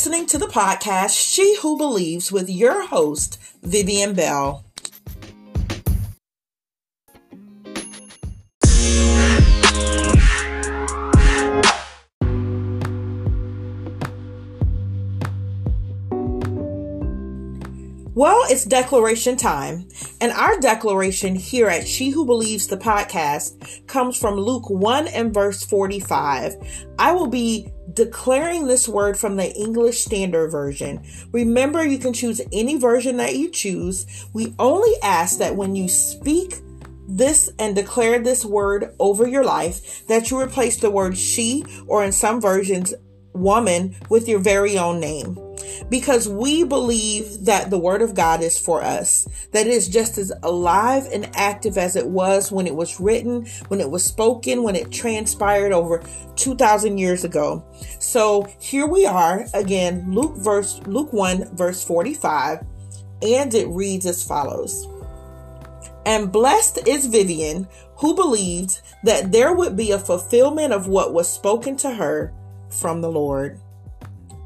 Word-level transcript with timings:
listening 0.00 0.24
to 0.24 0.38
the 0.38 0.46
podcast 0.46 1.10
She 1.14 1.58
Who 1.58 1.76
Believes 1.76 2.32
with 2.32 2.48
your 2.48 2.86
host, 2.86 3.38
Vivian 3.62 4.14
Bell. 4.14 4.64
Well, 18.20 18.42
it's 18.50 18.66
declaration 18.66 19.38
time, 19.38 19.88
and 20.20 20.30
our 20.32 20.60
declaration 20.60 21.34
here 21.34 21.68
at 21.68 21.88
She 21.88 22.10
Who 22.10 22.26
Believes 22.26 22.66
the 22.66 22.76
podcast 22.76 23.86
comes 23.86 24.18
from 24.18 24.34
Luke 24.34 24.68
1 24.68 25.08
and 25.08 25.32
verse 25.32 25.64
45. 25.64 26.54
I 26.98 27.12
will 27.12 27.28
be 27.28 27.72
declaring 27.94 28.66
this 28.66 28.86
word 28.86 29.16
from 29.16 29.36
the 29.36 29.50
English 29.56 30.04
Standard 30.04 30.50
Version. 30.50 31.02
Remember, 31.32 31.82
you 31.82 31.96
can 31.96 32.12
choose 32.12 32.42
any 32.52 32.76
version 32.76 33.16
that 33.16 33.36
you 33.36 33.48
choose. 33.48 34.04
We 34.34 34.54
only 34.58 34.92
ask 35.02 35.38
that 35.38 35.56
when 35.56 35.74
you 35.74 35.88
speak 35.88 36.56
this 37.08 37.50
and 37.58 37.74
declare 37.74 38.18
this 38.18 38.44
word 38.44 38.94
over 38.98 39.26
your 39.26 39.44
life, 39.44 40.06
that 40.08 40.30
you 40.30 40.38
replace 40.38 40.76
the 40.76 40.90
word 40.90 41.16
she 41.16 41.64
or 41.86 42.04
in 42.04 42.12
some 42.12 42.38
versions, 42.38 42.92
woman 43.32 43.96
with 44.08 44.28
your 44.28 44.40
very 44.40 44.78
own 44.78 45.00
name 45.00 45.38
because 45.88 46.28
we 46.28 46.64
believe 46.64 47.44
that 47.44 47.70
the 47.70 47.78
word 47.78 48.02
of 48.02 48.14
God 48.14 48.42
is 48.42 48.58
for 48.58 48.82
us, 48.82 49.26
that 49.52 49.66
it 49.66 49.72
is 49.72 49.88
just 49.88 50.18
as 50.18 50.32
alive 50.42 51.06
and 51.12 51.30
active 51.34 51.78
as 51.78 51.96
it 51.96 52.06
was 52.06 52.52
when 52.52 52.66
it 52.66 52.74
was 52.74 53.00
written, 53.00 53.46
when 53.68 53.80
it 53.80 53.90
was 53.90 54.04
spoken, 54.04 54.62
when 54.62 54.76
it 54.76 54.90
transpired 54.90 55.72
over 55.72 56.02
2000 56.36 56.98
years 56.98 57.24
ago. 57.24 57.64
So 57.98 58.48
here 58.58 58.86
we 58.86 59.06
are 59.06 59.46
again, 59.54 60.12
Luke 60.12 60.36
verse 60.36 60.80
Luke 60.86 61.12
1 61.12 61.56
verse 61.56 61.84
45, 61.84 62.64
and 63.22 63.54
it 63.54 63.68
reads 63.68 64.06
as 64.06 64.24
follows. 64.24 64.86
And 66.06 66.32
blessed 66.32 66.88
is 66.88 67.06
Vivian, 67.06 67.68
who 67.96 68.14
believed 68.14 68.80
that 69.04 69.32
there 69.32 69.52
would 69.54 69.76
be 69.76 69.90
a 69.90 69.98
fulfillment 69.98 70.72
of 70.72 70.88
what 70.88 71.12
was 71.12 71.30
spoken 71.30 71.76
to 71.78 71.90
her 71.90 72.32
from 72.70 73.00
the 73.00 73.10
Lord. 73.10 73.60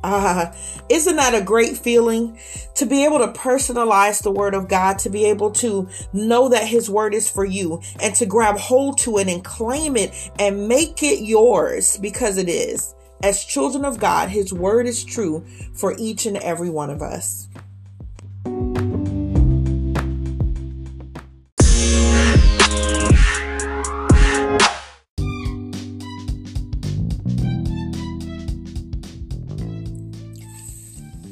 Ah, 0.07 0.51
uh, 0.51 0.57
isn't 0.91 1.17
that 1.17 1.35
a 1.35 1.41
great 1.41 1.79
feeling 1.79 2.39
to 2.75 2.85
be 2.85 3.07
able 3.07 3.21
to 3.21 3.29
personalize 3.29 4.23
the 4.23 4.31
word 4.31 4.53
of 4.53 4.69
God, 4.69 4.99
to 4.99 5.09
be 5.09 5.25
able 5.25 5.51
to 5.53 5.89
know 6.13 6.51
that 6.51 6.69
his 6.69 6.91
word 6.91 7.15
is 7.15 7.31
for 7.31 7.47
you 7.47 7.81
and 8.03 8.15
to 8.17 8.27
grab 8.27 8.59
hold 8.59 8.99
to 8.99 9.17
it 9.17 9.29
and 9.29 9.43
claim 9.43 9.97
it 9.97 10.13
and 10.39 10.69
make 10.69 11.03
it 11.03 11.25
yours 11.25 11.97
because 11.97 12.37
it 12.37 12.51
is. 12.51 12.95
As 13.23 13.47
children 13.47 13.87
of 13.87 13.99
God, 13.99 14.29
his 14.29 14.53
word 14.53 14.87
is 14.87 15.03
true 15.03 15.43
for 15.73 15.95
each 15.99 16.27
and 16.27 16.37
every 16.37 16.69
one 16.69 16.91
of 16.91 17.01
us. 17.01 17.49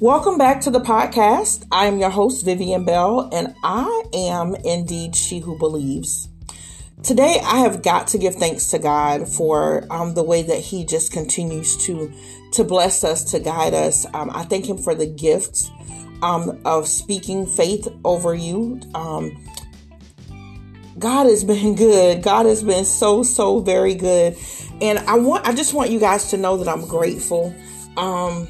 Welcome 0.02 0.36
back 0.36 0.60
to 0.62 0.70
the 0.72 0.80
podcast. 0.80 1.64
I 1.70 1.86
am 1.86 2.00
your 2.00 2.10
host, 2.10 2.44
Vivian 2.44 2.84
Bell, 2.84 3.30
and 3.32 3.54
I 3.62 4.02
am 4.12 4.56
indeed 4.64 5.14
she 5.14 5.38
who 5.38 5.56
believes. 5.56 6.28
Today, 7.04 7.38
I 7.40 7.58
have 7.58 7.84
got 7.84 8.08
to 8.08 8.18
give 8.18 8.34
thanks 8.34 8.66
to 8.70 8.80
God 8.80 9.28
for 9.28 9.86
um, 9.90 10.14
the 10.14 10.24
way 10.24 10.42
that 10.42 10.58
He 10.58 10.84
just 10.84 11.12
continues 11.12 11.76
to 11.86 12.12
to 12.54 12.64
bless 12.64 13.04
us, 13.04 13.22
to 13.30 13.38
guide 13.38 13.74
us. 13.74 14.04
Um, 14.12 14.28
I 14.34 14.42
thank 14.42 14.68
Him 14.68 14.76
for 14.76 14.96
the 14.96 15.06
gifts 15.06 15.70
um, 16.20 16.60
of 16.64 16.88
speaking 16.88 17.46
faith 17.46 17.86
over 18.04 18.34
you. 18.34 18.80
Um, 18.96 19.40
God 20.98 21.26
has 21.26 21.44
been 21.44 21.74
good. 21.76 22.24
God 22.24 22.46
has 22.46 22.64
been 22.64 22.86
so 22.86 23.22
so 23.22 23.60
very 23.60 23.94
good, 23.94 24.36
and 24.80 24.98
I 24.98 25.18
want 25.18 25.46
I 25.46 25.54
just 25.54 25.74
want 25.74 25.90
you 25.90 26.00
guys 26.00 26.30
to 26.30 26.38
know 26.38 26.56
that 26.56 26.68
I'm 26.68 26.88
grateful. 26.88 27.54
Um, 27.96 28.48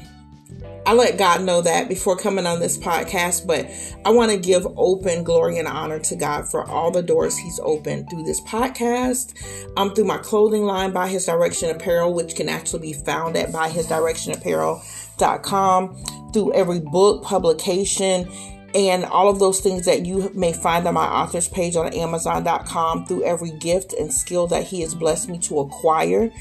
I 0.85 0.93
let 0.93 1.17
God 1.17 1.43
know 1.43 1.61
that 1.61 1.87
before 1.87 2.17
coming 2.17 2.45
on 2.45 2.59
this 2.59 2.77
podcast, 2.77 3.47
but 3.47 3.71
I 4.05 4.09
want 4.09 4.31
to 4.31 4.37
give 4.37 4.67
open 4.75 5.23
glory 5.23 5.57
and 5.57 5.65
honor 5.67 5.99
to 5.99 6.15
God 6.15 6.49
for 6.49 6.69
all 6.69 6.91
the 6.91 7.01
doors 7.01 7.37
He's 7.37 7.59
opened 7.63 8.09
through 8.09 8.23
this 8.23 8.41
podcast, 8.41 9.33
um, 9.77 9.95
through 9.95 10.03
my 10.05 10.17
clothing 10.17 10.63
line 10.63 10.91
by 10.91 11.07
His 11.07 11.25
Direction 11.25 11.69
Apparel, 11.69 12.13
which 12.13 12.35
can 12.35 12.49
actually 12.49 12.81
be 12.81 12.91
found 12.93 13.37
at 13.37 13.49
byhisdirectionapparel.com, 13.49 16.03
through 16.33 16.53
every 16.53 16.81
book, 16.81 17.23
publication, 17.23 18.29
and 18.75 19.05
all 19.05 19.29
of 19.29 19.39
those 19.39 19.61
things 19.61 19.85
that 19.85 20.05
you 20.05 20.31
may 20.33 20.51
find 20.51 20.85
on 20.87 20.95
my 20.95 21.05
author's 21.05 21.47
page 21.47 21.75
on 21.75 21.93
Amazon.com, 21.93 23.05
through 23.05 23.23
every 23.23 23.51
gift 23.51 23.93
and 23.93 24.11
skill 24.13 24.47
that 24.47 24.65
He 24.65 24.81
has 24.81 24.95
blessed 24.95 25.29
me 25.29 25.37
to 25.39 25.59
acquire. 25.59 26.31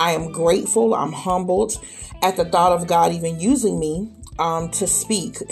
I 0.00 0.12
am 0.12 0.32
grateful. 0.32 0.94
I'm 0.94 1.12
humbled 1.12 1.78
at 2.22 2.36
the 2.36 2.44
thought 2.46 2.72
of 2.72 2.88
God 2.88 3.12
even 3.12 3.38
using 3.38 3.78
me 3.78 4.10
um, 4.38 4.70
to 4.70 4.86
speak. 4.86 5.36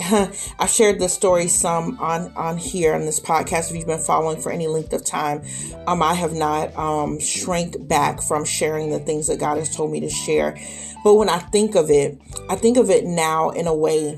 I've 0.59 0.69
shared 0.69 0.99
this 0.99 1.13
story 1.13 1.47
some 1.47 1.99
on 1.99 2.33
on 2.35 2.57
here 2.57 2.95
on 2.95 3.01
this 3.01 3.19
podcast. 3.19 3.69
If 3.69 3.77
you've 3.77 3.87
been 3.87 3.99
following 3.99 4.41
for 4.41 4.51
any 4.51 4.67
length 4.67 4.91
of 4.93 5.05
time, 5.05 5.43
um, 5.85 6.01
I 6.01 6.15
have 6.15 6.33
not 6.33 6.75
um, 6.75 7.19
shrank 7.19 7.87
back 7.87 8.23
from 8.23 8.43
sharing 8.43 8.89
the 8.89 8.99
things 8.99 9.27
that 9.27 9.39
God 9.39 9.59
has 9.59 9.73
told 9.73 9.91
me 9.91 9.99
to 9.99 10.09
share. 10.09 10.57
But 11.03 11.13
when 11.13 11.29
I 11.29 11.37
think 11.37 11.75
of 11.75 11.91
it, 11.91 12.19
I 12.49 12.55
think 12.55 12.77
of 12.77 12.89
it 12.89 13.05
now 13.05 13.51
in 13.51 13.67
a 13.67 13.75
way 13.75 14.17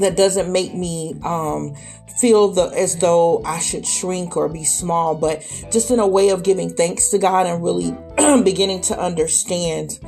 that 0.00 0.16
doesn't 0.16 0.50
make 0.52 0.74
me 0.74 1.14
um, 1.22 1.74
feel 2.20 2.48
the, 2.48 2.64
as 2.68 2.96
though 2.96 3.42
I 3.44 3.60
should 3.60 3.86
shrink 3.86 4.36
or 4.36 4.48
be 4.48 4.64
small, 4.64 5.14
but 5.14 5.40
just 5.70 5.90
in 5.90 5.98
a 5.98 6.06
way 6.06 6.30
of 6.30 6.42
giving 6.42 6.70
thanks 6.70 7.08
to 7.10 7.18
God 7.18 7.46
and 7.46 7.62
really 7.62 7.96
beginning 8.42 8.82
to 8.82 8.98
understand 8.98 9.98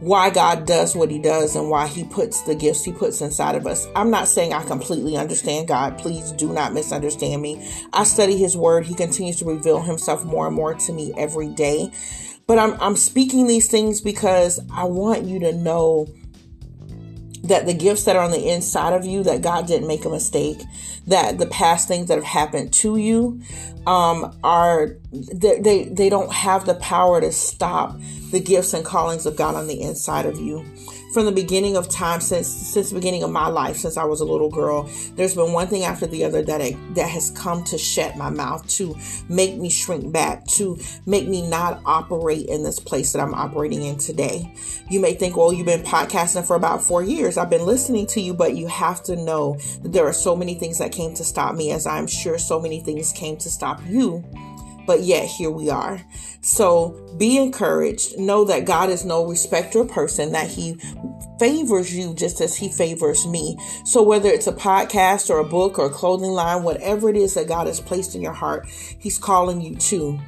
why 0.00 0.28
God 0.28 0.66
does 0.66 0.94
what 0.94 1.10
he 1.10 1.18
does 1.18 1.56
and 1.56 1.70
why 1.70 1.86
he 1.86 2.04
puts 2.04 2.42
the 2.42 2.54
gifts 2.54 2.84
he 2.84 2.92
puts 2.92 3.22
inside 3.22 3.54
of 3.54 3.66
us. 3.66 3.86
I'm 3.96 4.10
not 4.10 4.28
saying 4.28 4.52
I 4.52 4.62
completely 4.62 5.16
understand 5.16 5.68
God. 5.68 5.96
Please 5.98 6.32
do 6.32 6.52
not 6.52 6.74
misunderstand 6.74 7.40
me. 7.40 7.66
I 7.92 8.04
study 8.04 8.36
his 8.36 8.56
word. 8.56 8.84
He 8.84 8.94
continues 8.94 9.36
to 9.38 9.46
reveal 9.46 9.80
himself 9.80 10.24
more 10.24 10.46
and 10.46 10.54
more 10.54 10.74
to 10.74 10.92
me 10.92 11.14
every 11.16 11.48
day. 11.48 11.90
But 12.46 12.58
I'm 12.58 12.80
I'm 12.80 12.96
speaking 12.96 13.46
these 13.46 13.68
things 13.68 14.00
because 14.00 14.60
I 14.72 14.84
want 14.84 15.24
you 15.24 15.40
to 15.40 15.52
know 15.52 16.06
that 17.44 17.66
the 17.66 17.74
gifts 17.74 18.04
that 18.04 18.16
are 18.16 18.22
on 18.22 18.30
the 18.30 18.50
inside 18.50 18.92
of 18.92 19.04
you 19.04 19.22
that 19.22 19.42
god 19.42 19.66
didn't 19.66 19.88
make 19.88 20.04
a 20.04 20.08
mistake 20.08 20.60
that 21.06 21.38
the 21.38 21.46
past 21.46 21.86
things 21.88 22.08
that 22.08 22.16
have 22.16 22.24
happened 22.24 22.72
to 22.72 22.96
you 22.96 23.40
um, 23.86 24.36
are 24.42 24.96
they, 25.12 25.60
they 25.60 25.84
they 25.84 26.08
don't 26.08 26.32
have 26.32 26.66
the 26.66 26.74
power 26.74 27.20
to 27.20 27.30
stop 27.30 27.96
the 28.32 28.40
gifts 28.40 28.74
and 28.74 28.84
callings 28.84 29.26
of 29.26 29.36
god 29.36 29.54
on 29.54 29.66
the 29.66 29.80
inside 29.80 30.26
of 30.26 30.38
you 30.38 30.64
from 31.16 31.24
the 31.24 31.32
beginning 31.32 31.78
of 31.78 31.88
time 31.88 32.20
since 32.20 32.46
since 32.46 32.90
the 32.90 32.94
beginning 32.94 33.22
of 33.22 33.30
my 33.30 33.46
life 33.46 33.78
since 33.78 33.96
I 33.96 34.04
was 34.04 34.20
a 34.20 34.24
little 34.26 34.50
girl 34.50 34.86
there's 35.14 35.34
been 35.34 35.54
one 35.54 35.66
thing 35.66 35.84
after 35.84 36.06
the 36.06 36.24
other 36.24 36.42
that 36.42 36.60
I, 36.60 36.76
that 36.90 37.08
has 37.08 37.30
come 37.30 37.64
to 37.64 37.78
shut 37.78 38.18
my 38.18 38.28
mouth 38.28 38.68
to 38.76 38.94
make 39.30 39.56
me 39.56 39.70
shrink 39.70 40.12
back 40.12 40.46
to 40.48 40.78
make 41.06 41.26
me 41.26 41.40
not 41.40 41.80
operate 41.86 42.48
in 42.48 42.62
this 42.62 42.78
place 42.78 43.14
that 43.14 43.20
I'm 43.20 43.32
operating 43.32 43.82
in 43.84 43.96
today. 43.96 44.54
You 44.90 45.00
may 45.00 45.14
think 45.14 45.38
well 45.38 45.54
you've 45.54 45.64
been 45.64 45.82
podcasting 45.82 46.46
for 46.46 46.54
about 46.54 46.82
4 46.82 47.02
years. 47.02 47.38
I've 47.38 47.48
been 47.48 47.64
listening 47.64 48.06
to 48.08 48.20
you 48.20 48.34
but 48.34 48.54
you 48.54 48.66
have 48.66 49.02
to 49.04 49.16
know 49.16 49.56
that 49.84 49.94
there 49.94 50.04
are 50.04 50.12
so 50.12 50.36
many 50.36 50.54
things 50.54 50.76
that 50.80 50.92
came 50.92 51.14
to 51.14 51.24
stop 51.24 51.54
me 51.54 51.72
as 51.72 51.86
I'm 51.86 52.06
sure 52.06 52.36
so 52.36 52.60
many 52.60 52.80
things 52.80 53.12
came 53.12 53.38
to 53.38 53.48
stop 53.48 53.80
you 53.86 54.22
but 54.86 55.02
yet 55.02 55.26
here 55.26 55.50
we 55.50 55.70
are. 55.70 56.00
So 56.40 57.14
be 57.18 57.38
encouraged. 57.38 58.18
Know 58.18 58.44
that 58.44 58.64
God 58.64 58.88
is 58.88 59.04
no 59.04 59.26
respecter 59.26 59.80
of 59.80 59.88
person, 59.88 60.32
that 60.32 60.48
He 60.48 60.76
favors 61.38 61.94
you 61.94 62.14
just 62.14 62.40
as 62.40 62.56
He 62.56 62.70
favors 62.70 63.26
me. 63.26 63.58
So 63.84 64.02
whether 64.02 64.28
it's 64.28 64.46
a 64.46 64.52
podcast 64.52 65.28
or 65.28 65.38
a 65.38 65.44
book 65.44 65.78
or 65.78 65.86
a 65.86 65.90
clothing 65.90 66.30
line, 66.30 66.62
whatever 66.62 67.10
it 67.10 67.16
is 67.16 67.34
that 67.34 67.48
God 67.48 67.66
has 67.66 67.80
placed 67.80 68.14
in 68.14 68.22
your 68.22 68.32
heart, 68.32 68.66
He's 68.68 69.18
calling 69.18 69.60
you 69.60 69.74
to. 69.76 70.18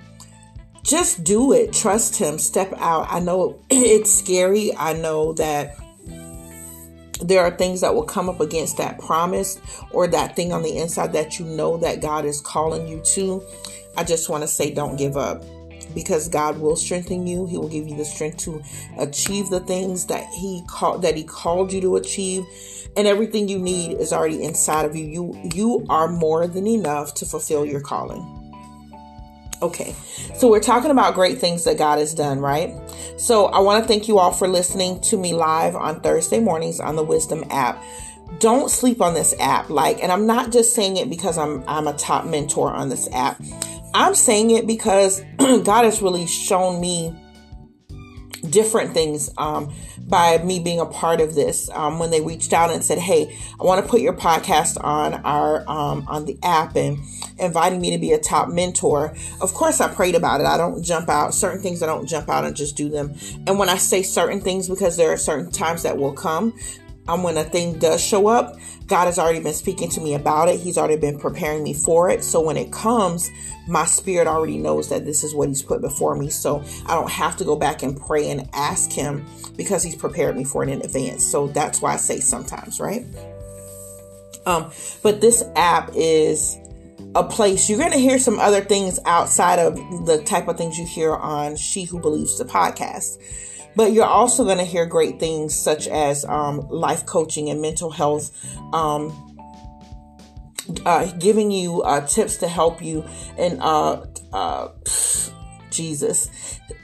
Just 0.83 1.23
do 1.23 1.53
it. 1.53 1.73
Trust 1.73 2.17
Him. 2.17 2.39
Step 2.39 2.73
out. 2.79 3.07
I 3.11 3.21
know 3.21 3.63
it's 3.71 4.13
scary. 4.13 4.75
I 4.77 4.95
know 4.95 5.35
that 5.35 5.77
there 7.21 7.43
are 7.43 7.51
things 7.51 7.81
that 7.81 7.95
will 7.95 8.05
come 8.05 8.29
up 8.29 8.41
against 8.41 8.77
that 8.79 8.99
promise 8.99 9.61
or 9.91 10.07
that 10.09 10.37
thing 10.37 10.53
on 10.53 10.63
the 10.63 10.77
inside 10.77 11.13
that 11.13 11.39
you 11.39 11.45
know 11.45 11.77
that 11.79 12.01
God 12.01 12.25
is 12.25 12.41
calling 12.41 12.87
you 12.87 13.01
to. 13.15 13.43
I 13.99 14.05
just 14.05 14.29
want 14.29 14.43
to 14.43 14.49
say 14.49 14.73
don't 14.73 14.97
give 14.97 15.17
up 15.17 15.43
because 15.93 16.29
God 16.29 16.59
will 16.59 16.77
strengthen 16.77 17.27
you. 17.27 17.47
He 17.47 17.59
will 17.59 17.69
give 17.69 17.89
you 17.89 17.97
the 17.97 18.05
strength 18.05 18.39
to 18.39 18.63
achieve 18.99 19.49
the 19.51 19.61
things 19.61 20.07
that 20.07 20.25
he 20.29 20.63
called 20.69 21.03
that 21.03 21.17
he 21.17 21.25
called 21.25 21.73
you 21.73 21.81
to 21.81 21.97
achieve 21.97 22.47
and 22.97 23.07
everything 23.07 23.49
you 23.49 23.59
need 23.59 23.99
is 23.99 24.13
already 24.13 24.43
inside 24.45 24.85
of 24.85 24.95
you. 24.95 25.05
You 25.05 25.51
you 25.53 25.87
are 25.89 26.09
more 26.09 26.47
than 26.47 26.67
enough 26.67 27.15
to 27.15 27.27
fulfill 27.27 27.67
your 27.67 27.81
calling. 27.81 28.35
Okay, 29.61 29.93
so 30.37 30.49
we're 30.49 30.61
talking 30.61 30.93
about 30.93 31.15
great 31.15 31.39
things 31.39 31.65
that 31.65 31.77
God 31.79 31.99
has 31.99 32.15
done, 32.15 32.39
right? 32.39 32.73
So 33.17 33.47
I 33.47 33.59
want 33.59 33.83
to 33.83 33.89
thank 33.89 34.07
you 34.07 34.21
all 34.21 34.31
for 34.31 34.47
listening 34.47 35.01
to 35.01 35.19
me 35.19 35.35
live 35.35 35.75
on 35.75 36.01
Thursday 36.01 36.39
mornings 36.39 36.79
on 36.79 36.95
the 36.95 37.03
Wisdom 37.03 37.45
app. 37.51 37.83
Don't 38.39 38.71
sleep 38.71 39.01
on 39.01 39.15
this 39.15 39.35
app, 39.41 39.69
like, 39.69 40.01
and 40.01 40.13
I'm 40.13 40.27
not 40.27 40.53
just 40.53 40.75
saying 40.75 40.97
it 40.97 41.11
because 41.11 41.37
I'm 41.37 41.65
I'm 41.67 41.89
a 41.89 41.95
top 41.95 42.25
mentor 42.25 42.71
on 42.71 42.89
this 42.89 43.09
app. 43.13 43.41
I'm 43.95 44.15
saying 44.15 44.51
it 44.51 44.67
because 44.67 45.23
God 45.39 45.85
has 45.85 46.03
really 46.03 46.27
shown 46.27 46.81
me 46.81 47.15
different 48.51 48.95
things 48.95 49.31
um, 49.39 49.73
by 50.07 50.39
me 50.39 50.61
being 50.61 50.81
a 50.81 50.87
part 50.87 51.21
of 51.21 51.35
this. 51.35 51.69
Um, 51.71 51.99
when 51.99 52.11
they 52.11 52.21
reached 52.21 52.53
out 52.53 52.71
and 52.71 52.83
said 52.83 52.99
hey 52.99 53.37
i 53.61 53.65
want 53.65 53.85
to 53.85 53.91
put 53.91 54.01
your 54.01 54.13
podcast 54.13 54.83
on 54.83 55.15
our 55.15 55.69
um, 55.69 56.05
on 56.09 56.25
the 56.25 56.39
app 56.43 56.77
and 56.77 56.99
inviting 57.39 57.81
me 57.81 57.91
to 57.91 57.99
be 57.99 58.13
a 58.13 58.19
top 58.19 58.49
mentor 58.49 59.15
of 59.41 59.53
course 59.55 59.81
i 59.81 59.93
prayed 59.93 60.15
about 60.15 60.41
it. 60.41 60.47
I 60.47 60.57
don't 60.57 60.83
jump 60.83 61.09
out. 61.09 61.35
Certain 61.35 61.61
things 61.61 61.83
i 61.83 61.87
don't 61.87 62.07
jump 62.07 62.29
out 62.29 62.45
and 62.45 62.55
just 62.55 62.77
do 62.77 62.89
them. 62.89 63.15
And 63.47 63.59
when 63.59 63.69
i 63.69 63.77
say 63.77 64.03
certain 64.03 64.41
things 64.41 64.69
because 64.69 64.97
there 64.97 65.13
are 65.13 65.17
certain 65.17 65.51
times 65.51 65.83
that 65.83 65.97
will 65.97 66.13
come 66.13 66.55
um, 67.09 67.23
when 67.23 67.37
a 67.39 67.45
thing 67.45 67.79
does 67.79 68.05
show 68.05 68.29
up, 68.29 68.57
God 68.87 69.07
has 69.07 69.19
already 69.19 69.41
been 69.41 69.55
speaking 69.55 69.89
to 69.91 70.01
me 70.01 70.15
about 70.15 70.49
it. 70.49 70.61
He's 70.61 70.79
already 70.79 70.97
been 70.97 71.19
preparing 71.19 71.63
me 71.63 71.75
for 71.75 72.11
it. 72.11 72.23
So 72.23 72.41
when 72.41 72.57
it 72.57 72.71
comes, 72.71 73.31
my 73.67 73.87
spirit 73.87 74.27
already 74.27 74.59
knows 74.59 74.91
that 74.91 75.05
this 75.05 75.25
is 75.25 75.35
what 75.35 75.49
He's 75.49 75.63
put 75.63 75.81
before 75.81 76.15
me. 76.15 76.29
So 76.29 76.63
I 76.87 76.95
don't 76.95 77.11
have 77.11 77.37
to 77.39 77.45
go 77.45 77.57
back 77.57 77.83
and 77.83 77.99
pray 77.99 78.31
and 78.31 78.49
ask 78.53 78.93
Him 78.93 79.27
because 79.57 79.83
He's 79.83 79.97
prepared 79.97 80.37
me 80.37 80.45
for 80.45 80.63
it 80.63 80.69
in 80.69 80.83
advance. 80.83 81.25
So 81.25 81.49
that's 81.49 81.81
why 81.81 81.95
I 81.95 81.97
say 81.97 82.21
sometimes, 82.21 82.79
right? 82.79 83.05
Um, 84.47 84.71
but 85.03 85.21
this 85.21 85.45
app 85.57 85.91
is 85.95 86.59
a 87.15 87.25
place 87.25 87.69
you're 87.69 87.79
going 87.79 87.93
to 87.93 87.99
hear 87.99 88.19
some 88.19 88.39
other 88.39 88.61
things 88.61 88.99
outside 89.07 89.59
of 89.59 89.75
the 90.07 90.23
type 90.25 90.47
of 90.49 90.57
things 90.59 90.79
you 90.79 90.87
hear 90.87 91.15
on 91.15 91.57
She 91.57 91.85
Who 91.85 92.01
Believes 92.01 92.39
the 92.39 92.45
podcast 92.45 93.19
but 93.77 93.93
you're 93.93 94.05
also 94.05 94.45
going 94.45 94.59
to 94.59 94.65
hear 94.65 94.87
great 94.87 95.21
things 95.21 95.55
such 95.55 95.89
as 95.89 96.25
um, 96.25 96.61
life 96.69 97.07
coaching 97.07 97.49
and 97.51 97.61
mental 97.61 97.91
health. 97.91 98.31
Um, 98.75 99.25
uh, 100.85 101.07
giving 101.13 101.51
you 101.51 101.83
uh, 101.83 102.07
tips 102.07 102.37
to 102.39 102.49
help 102.49 102.83
you 102.83 103.05
and 103.39 103.61
uh, 103.63 104.05
uh, 104.33 104.69
Jesus. 105.71 106.31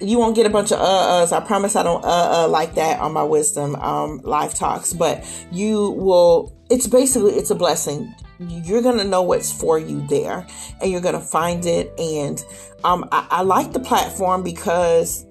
You 0.00 0.19
won't 0.19 0.36
get 0.36 0.46
a 0.46 0.50
bunch 0.50 0.72
of 0.72 0.81
uh 0.81 1.25
uhs. 1.25 1.32
I 1.32 1.44
promise 1.44 1.75
I 1.75 1.82
don't 1.82 2.04
uh 2.04 2.44
uh 2.44 2.48
like 2.48 2.75
that 2.75 3.00
on 3.00 3.12
my 3.12 3.22
wisdom 3.22 3.75
um 3.76 4.20
live 4.22 4.54
talks, 4.54 4.92
but 4.92 5.25
you 5.50 5.90
will 5.90 6.54
it's 6.70 6.86
basically 6.86 7.32
it's 7.32 7.50
a 7.50 7.54
blessing. 7.54 8.14
You're 8.38 8.82
gonna 8.82 9.04
know 9.04 9.22
what's 9.22 9.50
for 9.50 9.78
you 9.78 10.06
there 10.08 10.46
and 10.81 10.90
you're 10.90 11.00
gonna 11.00 11.20
find 11.20 11.64
it. 11.64 11.92
And 11.98 12.44
um 12.84 13.08
I, 13.10 13.26
I 13.31 13.42
like 13.42 13.72
the 13.72 13.81
platform 13.81 14.42
because 14.42 15.25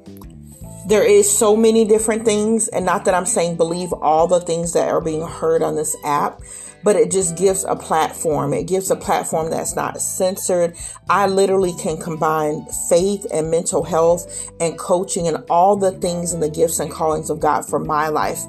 there 0.87 1.03
is 1.03 1.31
so 1.31 1.55
many 1.55 1.85
different 1.85 2.25
things 2.25 2.67
and 2.69 2.85
not 2.85 3.05
that 3.05 3.13
i'm 3.13 3.25
saying 3.25 3.55
believe 3.55 3.93
all 3.93 4.27
the 4.27 4.41
things 4.41 4.73
that 4.73 4.89
are 4.89 5.01
being 5.01 5.25
heard 5.25 5.61
on 5.61 5.75
this 5.75 5.95
app 6.03 6.41
but 6.83 6.95
it 6.95 7.09
just 7.11 7.37
gives 7.37 7.63
a 7.63 7.75
platform. 7.75 8.53
It 8.53 8.67
gives 8.67 8.91
a 8.91 8.95
platform 8.95 9.49
that's 9.49 9.75
not 9.75 9.99
censored. 10.01 10.75
I 11.09 11.27
literally 11.27 11.73
can 11.79 11.97
combine 11.97 12.65
faith 12.89 13.25
and 13.33 13.49
mental 13.49 13.83
health 13.83 14.51
and 14.59 14.77
coaching 14.77 15.27
and 15.27 15.43
all 15.49 15.75
the 15.75 15.91
things 15.91 16.33
and 16.33 16.43
the 16.43 16.49
gifts 16.49 16.79
and 16.79 16.91
callings 16.91 17.29
of 17.29 17.39
god 17.39 17.67
for 17.67 17.79
my 17.79 18.09
life 18.09 18.43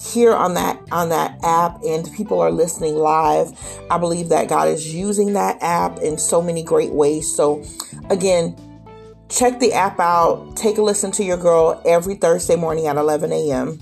here 0.00 0.34
on 0.34 0.54
that 0.54 0.80
on 0.90 1.10
that 1.10 1.38
app 1.44 1.80
and 1.84 2.12
people 2.14 2.40
are 2.40 2.50
listening 2.50 2.96
live. 2.96 3.52
I 3.90 3.98
believe 3.98 4.28
that 4.30 4.48
god 4.48 4.68
is 4.68 4.92
using 4.92 5.34
that 5.34 5.58
app 5.60 5.98
in 5.98 6.18
so 6.18 6.40
many 6.40 6.62
great 6.62 6.92
ways. 6.92 7.32
So 7.32 7.64
again 8.10 8.56
Check 9.32 9.60
the 9.60 9.72
app 9.72 9.98
out. 9.98 10.56
Take 10.56 10.76
a 10.76 10.82
listen 10.82 11.10
to 11.12 11.24
your 11.24 11.38
girl 11.38 11.80
every 11.86 12.16
Thursday 12.16 12.54
morning 12.54 12.86
at 12.86 12.96
11 12.96 13.32
a.m. 13.32 13.80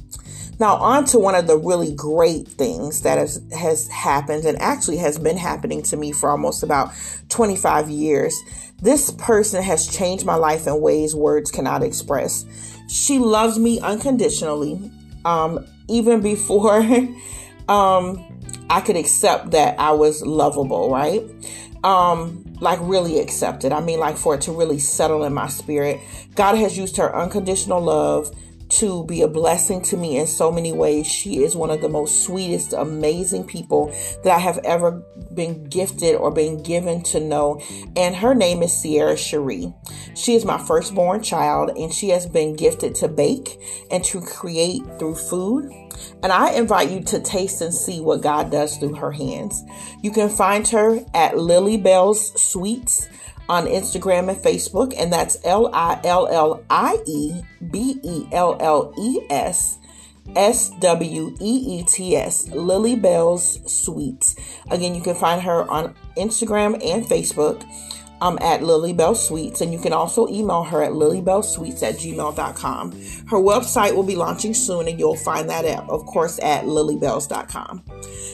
Now, 0.61 0.76
on 0.76 1.06
to 1.06 1.19
one 1.19 1.35
of 1.35 1.49
the 1.49 1.58
really 1.58 1.93
great 1.93 2.47
things 2.47 3.02
that 3.02 3.19
has, 3.19 3.43
has 3.58 3.88
happened 3.88 4.44
and 4.44 4.56
actually 4.62 4.99
has 4.99 5.19
been 5.19 5.37
happening 5.37 5.82
to 5.85 5.97
me 5.97 6.12
for 6.12 6.31
almost 6.31 6.62
about 6.62 6.93
25 7.31 7.91
years. 7.91 8.38
This 8.81 9.11
person 9.11 9.61
has 9.64 9.88
changed 9.88 10.25
my 10.25 10.37
life 10.37 10.69
in 10.69 10.81
ways 10.81 11.17
words 11.17 11.50
cannot 11.50 11.82
express. 11.82 12.44
She 12.88 13.19
loves 13.19 13.58
me 13.58 13.81
unconditionally, 13.81 14.93
um, 15.25 15.67
even 15.88 16.20
before 16.20 16.79
um, 17.69 18.25
I 18.70 18.81
could 18.82 18.96
accept 18.96 19.50
that 19.50 19.81
I 19.81 19.91
was 19.91 20.23
lovable, 20.23 20.91
right? 20.93 21.25
Um, 21.82 22.44
like 22.61 22.79
really 22.82 23.21
accepted. 23.21 23.73
I 23.73 23.81
mean, 23.81 23.99
like 23.99 24.17
for 24.17 24.35
it 24.35 24.43
to 24.43 24.53
really 24.53 24.79
settle 24.79 25.25
in 25.25 25.32
my 25.32 25.49
spirit. 25.49 26.00
God 26.35 26.56
has 26.56 26.77
used 26.77 26.99
her 26.99 27.15
unconditional 27.15 27.81
love 27.81 28.35
to 28.70 29.05
be 29.05 29.22
a 29.22 29.28
blessing 29.28 29.82
to 29.82 29.96
me 29.96 30.17
in 30.17 30.26
so 30.26 30.50
many 30.50 30.72
ways. 30.72 31.06
She 31.06 31.43
is 31.43 31.56
one 31.56 31.70
of 31.70 31.81
the 31.81 31.88
most 31.88 32.25
sweetest, 32.25 32.72
amazing 32.72 33.44
people 33.44 33.93
that 34.25 34.34
I 34.34 34.38
have 34.38 34.58
ever 34.58 35.02
been 35.34 35.64
gifted 35.64 36.17
or 36.17 36.31
been 36.31 36.62
given 36.62 37.02
to 37.05 37.20
know. 37.20 37.61
And 37.96 38.14
her 38.17 38.34
name 38.34 38.62
is 38.62 38.72
Sierra 38.72 39.17
Cherie. 39.17 39.72
She 40.14 40.34
is 40.34 40.44
my 40.44 40.58
firstborn 40.58 41.22
child, 41.22 41.76
and 41.76 41.93
she 41.93 42.11
has 42.11 42.26
been 42.26 42.56
gifted 42.56 42.94
to 42.96 43.08
bake 43.08 43.61
and 43.90 44.05
to 44.05 44.20
create 44.20 44.82
through 44.99 45.17
food. 45.17 45.70
And 46.22 46.32
I 46.32 46.52
invite 46.52 46.90
you 46.90 47.02
to 47.05 47.20
taste 47.20 47.61
and 47.61 47.75
see 47.75 48.00
what 48.00 48.22
God 48.22 48.50
does 48.50 48.76
through 48.76 48.94
her 48.94 49.12
hands. 49.12 49.62
You 50.02 50.11
can 50.11 50.28
find 50.28 50.67
her 50.69 51.00
at 51.14 51.37
Lillie 51.37 51.76
Belle's 51.76 52.32
Sweets 52.40 53.08
on 53.50 53.67
Instagram 53.67 54.29
and 54.29 54.38
Facebook, 54.38 54.94
and 54.97 55.12
that's 55.12 55.37
L 55.44 55.70
I 55.75 56.00
L 56.05 56.29
L 56.29 56.64
I 56.70 56.99
E 57.05 57.43
B 57.70 57.99
E 58.05 58.29
L 58.31 58.56
L 58.61 58.94
E 58.97 59.26
S 59.29 59.79
S 60.37 60.70
W 60.79 61.37
E 61.41 61.81
E 61.81 61.82
T 61.82 62.17
S, 62.17 62.47
Lillie 62.49 62.94
Belle's 62.94 63.58
Sweets. 63.67 64.37
Again, 64.70 64.94
you 64.94 65.02
can 65.02 65.17
find 65.17 65.43
her 65.43 65.69
on 65.69 65.97
Instagram 66.17 66.75
and 66.75 67.05
Facebook 67.05 67.64
um, 68.20 68.38
at 68.40 68.62
Lillie 68.62 68.93
Belle 68.93 69.14
Sweets, 69.14 69.61
and 69.61 69.72
you 69.72 69.78
can 69.78 69.93
also 69.93 70.28
email 70.28 70.62
her 70.64 70.82
at 70.82 70.93
lilybellsweets 70.93 71.82
at 71.82 71.96
gmail.com. 71.96 72.93
Her 73.28 73.37
website 73.38 73.94
will 73.94 74.02
be 74.02 74.17
launching 74.17 74.55
soon, 74.55 74.88
and 74.88 74.99
you'll 74.99 75.17
find 75.17 75.49
that 75.49 75.64
at, 75.64 75.88
of 75.88 76.05
course, 76.06 76.38
at 76.43 76.64
lilybells.com. 76.64 77.82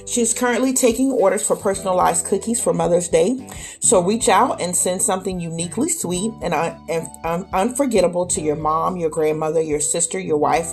She's 0.07 0.33
currently 0.33 0.73
taking 0.73 1.11
orders 1.11 1.47
for 1.47 1.57
personalized 1.57 2.27
cookies 2.27 2.61
for 2.61 2.73
Mother's 2.73 3.09
Day, 3.09 3.49
so 3.81 4.01
reach 4.01 4.29
out 4.29 4.61
and 4.61 4.77
send 4.77 5.03
something 5.03 5.41
uniquely 5.41 5.89
sweet 5.89 6.33
and, 6.43 6.55
un- 6.55 6.81
and 6.89 7.09
un- 7.25 7.49
unforgettable 7.53 8.27
to 8.27 8.41
your 8.41 8.57
mom, 8.57 8.97
your 8.97 9.11
grandmother, 9.11 9.61
your 9.61 9.81
sister, 9.81 10.19
your 10.19 10.39
wife, 10.39 10.73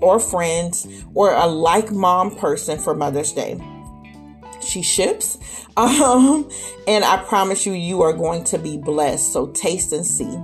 or 0.00 0.20
friends, 0.20 0.86
or 1.14 1.32
a 1.32 1.46
like 1.46 1.90
mom 1.90 2.34
person 2.36 2.78
for 2.78 2.94
Mother's 2.94 3.32
Day 3.32 3.60
she 4.62 4.82
ships. 4.82 5.38
Um, 5.76 6.50
and 6.86 7.04
I 7.06 7.16
promise 7.24 7.64
you, 7.64 7.72
you 7.72 8.02
are 8.02 8.12
going 8.12 8.44
to 8.44 8.58
be 8.58 8.76
blessed. 8.76 9.32
So 9.32 9.46
taste 9.52 9.94
and 9.94 10.04
see. 10.04 10.36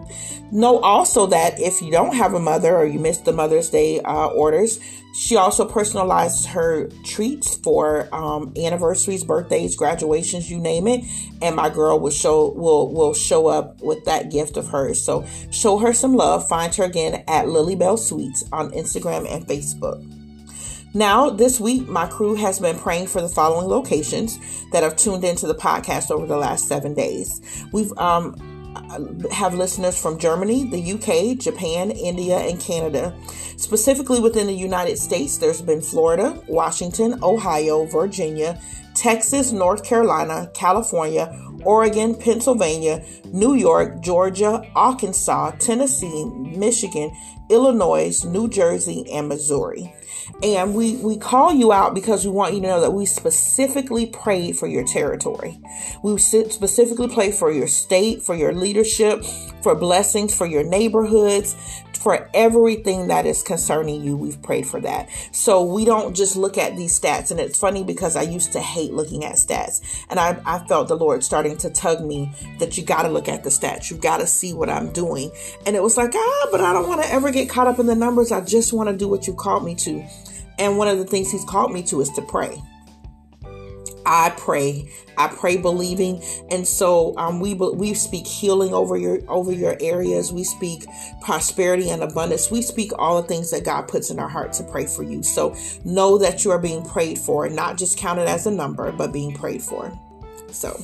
Know 0.50 0.78
also 0.78 1.26
that 1.26 1.61
if 1.61 1.82
you 1.82 1.90
don't 1.90 2.14
have 2.14 2.32
a 2.32 2.40
mother 2.40 2.75
or 2.75 2.87
you 2.87 2.99
missed 2.99 3.26
the 3.26 3.32
Mother's 3.32 3.68
Day 3.68 4.00
uh, 4.00 4.28
orders, 4.28 4.80
she 5.16 5.37
also 5.37 5.66
personalizes 5.66 6.46
her 6.46 6.88
treats 7.02 7.56
for 7.56 8.08
um, 8.14 8.52
anniversaries, 8.56 9.25
birthdays, 9.25 9.75
graduations, 9.75 10.50
you 10.50 10.58
name 10.58 10.87
it. 10.87 11.04
And 11.42 11.56
my 11.56 11.70
girl 11.70 11.99
will 11.99 12.11
show 12.11 12.52
will 12.52 12.92
will 12.92 13.14
show 13.14 13.49
up 13.49 13.80
with 13.80 14.04
that 14.04 14.30
gift 14.30 14.56
of 14.56 14.68
hers. 14.68 15.02
So 15.02 15.26
show 15.50 15.78
her 15.78 15.92
some 15.92 16.14
love. 16.14 16.46
Find 16.49 16.75
her 16.76 16.85
again 16.85 17.25
at 17.28 17.49
Lillie 17.49 17.76
Belle 17.76 17.96
Sweets 17.96 18.44
on 18.52 18.70
Instagram 18.70 19.30
and 19.30 19.46
Facebook. 19.46 20.15
Now, 20.96 21.28
this 21.28 21.60
week, 21.60 21.86
my 21.90 22.06
crew 22.06 22.36
has 22.36 22.58
been 22.58 22.78
praying 22.78 23.08
for 23.08 23.20
the 23.20 23.28
following 23.28 23.68
locations 23.68 24.38
that 24.70 24.82
have 24.82 24.96
tuned 24.96 25.24
into 25.24 25.46
the 25.46 25.54
podcast 25.54 26.10
over 26.10 26.24
the 26.24 26.38
last 26.38 26.68
seven 26.68 26.94
days. 26.94 27.42
We've 27.70 27.92
um, 27.98 28.34
have 29.30 29.52
listeners 29.52 30.00
from 30.00 30.18
Germany, 30.18 30.70
the 30.70 30.92
UK, 30.92 31.36
Japan, 31.36 31.90
India, 31.90 32.38
and 32.38 32.58
Canada. 32.58 33.14
Specifically 33.58 34.20
within 34.20 34.46
the 34.46 34.54
United 34.54 34.96
States, 34.96 35.36
there's 35.36 35.60
been 35.60 35.82
Florida, 35.82 36.42
Washington, 36.48 37.22
Ohio, 37.22 37.84
Virginia, 37.84 38.58
Texas, 38.94 39.52
North 39.52 39.84
Carolina, 39.84 40.50
California, 40.54 41.30
Oregon, 41.62 42.14
Pennsylvania, 42.14 43.04
New 43.34 43.52
York, 43.52 44.00
Georgia, 44.00 44.66
Arkansas, 44.74 45.50
Tennessee, 45.58 46.24
Michigan, 46.24 47.14
Illinois, 47.50 48.24
New 48.24 48.48
Jersey, 48.48 49.04
and 49.12 49.28
Missouri. 49.28 49.92
And 50.42 50.75
we, 50.75 50.97
we 50.97 51.16
call 51.16 51.52
you 51.52 51.73
out 51.73 51.95
because 51.95 52.25
we 52.25 52.30
want 52.30 52.54
you 52.54 52.61
to 52.61 52.66
know 52.66 52.80
that 52.80 52.90
we 52.90 53.06
specifically 53.06 54.06
prayed 54.06 54.59
for 54.59 54.66
your 54.66 54.85
territory. 54.85 55.59
We 56.02 56.18
specifically 56.18 57.09
pray 57.09 57.33
for 57.33 57.50
your 57.50 57.68
state, 57.68 58.23
for 58.23 58.35
your 58.35 58.52
leadership, 58.52 59.25
for 59.62 59.75
blessings 59.75 60.35
for 60.35 60.47
your 60.47 60.62
neighborhoods, 60.62 61.56
for 62.06 62.30
everything 62.34 63.08
that 63.08 63.26
is 63.26 63.42
concerning 63.42 64.00
you. 64.00 64.16
We've 64.16 64.40
prayed 64.40 64.64
for 64.64 64.80
that. 64.82 65.08
So 65.32 65.64
we 65.64 65.84
don't 65.84 66.14
just 66.14 66.36
look 66.36 66.56
at 66.56 66.76
these 66.76 66.96
stats. 66.96 67.32
And 67.32 67.40
it's 67.40 67.58
funny 67.58 67.82
because 67.82 68.14
I 68.14 68.22
used 68.22 68.52
to 68.52 68.60
hate 68.60 68.92
looking 68.92 69.25
at 69.25 69.32
stats. 69.32 69.82
And 70.08 70.20
I, 70.20 70.40
I 70.46 70.60
felt 70.68 70.86
the 70.86 70.96
Lord 70.96 71.25
starting 71.25 71.56
to 71.56 71.68
tug 71.68 72.04
me 72.04 72.32
that 72.60 72.78
you 72.78 72.84
got 72.84 73.02
to 73.02 73.08
look 73.08 73.28
at 73.28 73.42
the 73.42 73.50
stats. 73.50 73.90
You 73.90 73.96
got 73.96 74.18
to 74.18 74.26
see 74.28 74.54
what 74.54 74.70
I'm 74.70 74.92
doing. 74.92 75.32
And 75.66 75.75
it 75.75 75.82
was 75.82 75.96
like, 75.96 76.12
ah, 76.14 76.48
but 76.52 76.60
I 76.60 76.72
don't 76.72 76.88
want 76.88 77.02
to 77.02 77.12
ever 77.12 77.32
get 77.32 77.48
caught 77.48 77.66
up 77.66 77.80
in 77.80 77.86
the 77.86 77.96
numbers. 77.96 78.30
I 78.30 78.40
just 78.40 78.72
want 78.72 78.88
to 78.88 78.96
do 78.96 79.08
what 79.08 79.26
you 79.26 79.34
called 79.34 79.64
me 79.64 79.75
to. 79.75 80.06
And 80.60 80.78
one 80.78 80.86
of 80.86 80.98
the 80.98 81.06
things 81.06 81.32
He's 81.32 81.44
called 81.44 81.72
me 81.72 81.82
to 81.88 82.00
is 82.02 82.10
to 82.10 82.22
pray. 82.22 82.62
I 84.06 84.30
pray. 84.36 84.88
I 85.18 85.28
pray 85.28 85.56
believing, 85.56 86.22
and 86.50 86.66
so 86.66 87.16
um, 87.16 87.40
we 87.40 87.54
we 87.54 87.94
speak 87.94 88.26
healing 88.26 88.72
over 88.72 88.96
your 88.96 89.18
over 89.28 89.50
your 89.50 89.76
areas. 89.80 90.32
We 90.32 90.44
speak 90.44 90.86
prosperity 91.22 91.90
and 91.90 92.02
abundance. 92.02 92.50
We 92.50 92.62
speak 92.62 92.92
all 92.98 93.20
the 93.20 93.26
things 93.26 93.50
that 93.50 93.64
God 93.64 93.88
puts 93.88 94.10
in 94.10 94.18
our 94.18 94.28
heart 94.28 94.52
to 94.54 94.64
pray 94.64 94.86
for 94.86 95.02
you. 95.02 95.22
So 95.22 95.56
know 95.84 96.18
that 96.18 96.44
you 96.44 96.50
are 96.50 96.58
being 96.58 96.84
prayed 96.84 97.18
for, 97.18 97.48
not 97.48 97.78
just 97.78 97.98
counted 97.98 98.28
as 98.28 98.46
a 98.46 98.50
number, 98.50 98.92
but 98.92 99.12
being 99.12 99.34
prayed 99.34 99.62
for. 99.62 99.90
So, 100.56 100.82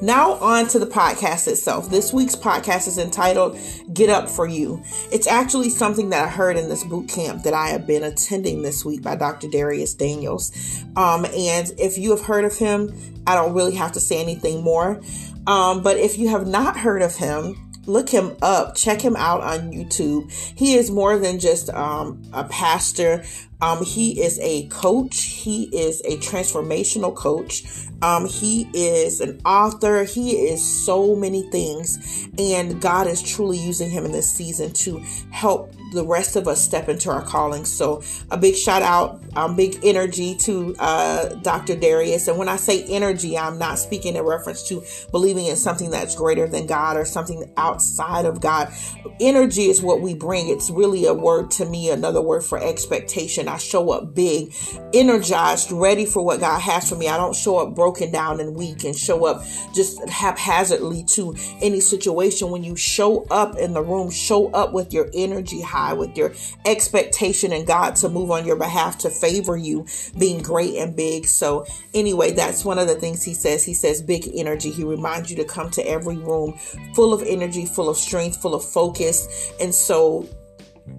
now 0.00 0.32
on 0.34 0.66
to 0.68 0.78
the 0.78 0.86
podcast 0.86 1.46
itself. 1.46 1.90
This 1.90 2.12
week's 2.12 2.34
podcast 2.34 2.88
is 2.88 2.96
entitled 2.96 3.58
Get 3.92 4.08
Up 4.08 4.30
for 4.30 4.46
You. 4.46 4.82
It's 5.12 5.26
actually 5.26 5.68
something 5.68 6.08
that 6.08 6.24
I 6.24 6.28
heard 6.28 6.56
in 6.56 6.68
this 6.70 6.84
boot 6.84 7.08
camp 7.08 7.42
that 7.42 7.52
I 7.52 7.68
have 7.68 7.86
been 7.86 8.02
attending 8.02 8.62
this 8.62 8.82
week 8.82 9.02
by 9.02 9.16
Dr. 9.16 9.48
Dharius 9.48 9.96
Daniels. 9.96 10.52
Um, 10.96 11.26
and 11.26 11.70
if 11.78 11.98
you 11.98 12.10
have 12.10 12.22
heard 12.22 12.46
of 12.46 12.56
him, 12.56 12.94
I 13.26 13.34
don't 13.34 13.52
really 13.52 13.74
have 13.74 13.92
to 13.92 14.00
say 14.00 14.20
anything 14.20 14.62
more. 14.62 15.00
Um, 15.46 15.82
but 15.82 15.98
if 15.98 16.18
you 16.18 16.28
have 16.28 16.46
not 16.46 16.78
heard 16.78 17.02
of 17.02 17.14
him, 17.14 17.69
look 17.86 18.08
him 18.08 18.36
up 18.42 18.74
check 18.74 19.00
him 19.00 19.16
out 19.16 19.40
on 19.40 19.72
youtube 19.72 20.30
he 20.56 20.74
is 20.74 20.90
more 20.90 21.18
than 21.18 21.38
just 21.38 21.70
um, 21.70 22.20
a 22.32 22.44
pastor 22.44 23.24
um, 23.62 23.84
he 23.84 24.22
is 24.22 24.38
a 24.40 24.66
coach 24.68 25.22
he 25.22 25.64
is 25.64 26.00
a 26.02 26.16
transformational 26.18 27.14
coach 27.14 27.88
um, 28.02 28.26
he 28.26 28.68
is 28.72 29.20
an 29.20 29.40
author. 29.44 30.04
He 30.04 30.32
is 30.32 30.64
so 30.64 31.14
many 31.14 31.42
things. 31.50 32.28
And 32.38 32.80
God 32.80 33.06
is 33.06 33.22
truly 33.22 33.58
using 33.58 33.90
him 33.90 34.04
in 34.04 34.12
this 34.12 34.30
season 34.32 34.72
to 34.72 34.98
help 35.30 35.74
the 35.92 36.04
rest 36.06 36.36
of 36.36 36.48
us 36.48 36.62
step 36.62 36.88
into 36.88 37.10
our 37.10 37.22
calling. 37.22 37.64
So 37.64 38.02
a 38.30 38.38
big 38.38 38.54
shout 38.54 38.82
out, 38.82 39.20
um, 39.36 39.56
big 39.56 39.78
energy 39.82 40.34
to 40.36 40.74
uh, 40.78 41.28
Dr. 41.36 41.76
Dharius. 41.76 42.28
And 42.28 42.38
when 42.38 42.48
I 42.48 42.56
say 42.56 42.84
energy, 42.84 43.36
I'm 43.38 43.58
not 43.58 43.78
speaking 43.78 44.16
in 44.16 44.22
reference 44.24 44.68
to 44.68 44.82
believing 45.10 45.46
in 45.46 45.56
something 45.56 45.90
that's 45.90 46.14
greater 46.14 46.46
than 46.46 46.66
God 46.66 46.96
or 46.96 47.04
something 47.04 47.52
outside 47.56 48.24
of 48.24 48.40
God. 48.40 48.72
Energy 49.20 49.64
is 49.64 49.82
what 49.82 50.00
we 50.00 50.14
bring. 50.14 50.48
It's 50.48 50.70
really 50.70 51.06
a 51.06 51.14
word 51.14 51.50
to 51.52 51.66
me, 51.66 51.90
another 51.90 52.22
word 52.22 52.42
for 52.42 52.58
expectation. 52.58 53.48
I 53.48 53.58
show 53.58 53.90
up 53.90 54.14
big, 54.14 54.54
energized, 54.92 55.72
ready 55.72 56.06
for 56.06 56.24
what 56.24 56.40
God 56.40 56.60
has 56.60 56.88
for 56.88 56.96
me. 56.96 57.08
I 57.08 57.16
don't 57.16 57.36
show 57.36 57.58
up 57.58 57.74
broken 57.74 58.10
down 58.10 58.40
and 58.40 58.56
weak 58.56 58.84
and 58.84 58.96
show 58.96 59.26
up 59.26 59.44
just 59.74 60.06
haphazardly 60.08 61.04
to 61.04 61.34
any 61.60 61.80
situation. 61.80 62.50
When 62.50 62.64
you 62.64 62.76
show 62.76 63.24
up 63.30 63.56
in 63.56 63.72
the 63.74 63.82
room, 63.82 64.10
show 64.10 64.50
up 64.50 64.72
with 64.72 64.92
your 64.92 65.10
energy 65.14 65.60
high 65.60 65.92
with 65.92 66.16
your 66.16 66.32
expectation 66.64 67.52
and 67.52 67.66
God 67.66 67.96
to 67.96 68.08
move 68.08 68.30
on 68.30 68.46
your 68.46 68.56
behalf 68.56 68.98
to 68.98 69.10
favor 69.20 69.56
you 69.56 69.86
being 70.18 70.42
great 70.42 70.76
and 70.76 70.96
big. 70.96 71.26
So, 71.26 71.66
anyway, 71.94 72.32
that's 72.32 72.64
one 72.64 72.78
of 72.78 72.88
the 72.88 72.94
things 72.94 73.22
he 73.22 73.34
says. 73.34 73.64
He 73.64 73.74
says 73.74 74.02
big 74.02 74.28
energy. 74.34 74.70
He 74.70 74.84
reminds 74.84 75.30
you 75.30 75.36
to 75.36 75.44
come 75.44 75.70
to 75.72 75.82
every 75.86 76.16
room 76.16 76.58
full 76.94 77.12
of 77.12 77.22
energy, 77.22 77.66
full 77.66 77.88
of 77.88 77.96
strength, 77.96 78.40
full 78.40 78.54
of 78.54 78.64
focus. 78.64 79.52
And 79.60 79.74
so, 79.74 80.28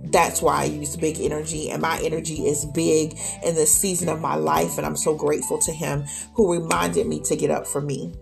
that's 0.06 0.42
why 0.42 0.62
I 0.62 0.66
use 0.66 0.96
big 0.96 1.20
energy, 1.20 1.70
and 1.70 1.82
my 1.82 2.00
energy 2.02 2.48
is 2.48 2.66
big 2.66 3.18
in 3.44 3.56
this 3.56 3.74
season 3.74 4.10
of 4.10 4.20
my 4.20 4.36
life. 4.36 4.78
And 4.78 4.86
I'm 4.86 4.98
so 4.98 5.16
grateful 5.16 5.58
to 5.60 5.72
him 5.72 6.06
who 6.36 6.52
reminded 6.52 7.08
me 7.08 7.20
to 7.22 7.36
get 7.36 7.52
up 7.52 7.68
for 7.68 7.82
me. 7.82 8.14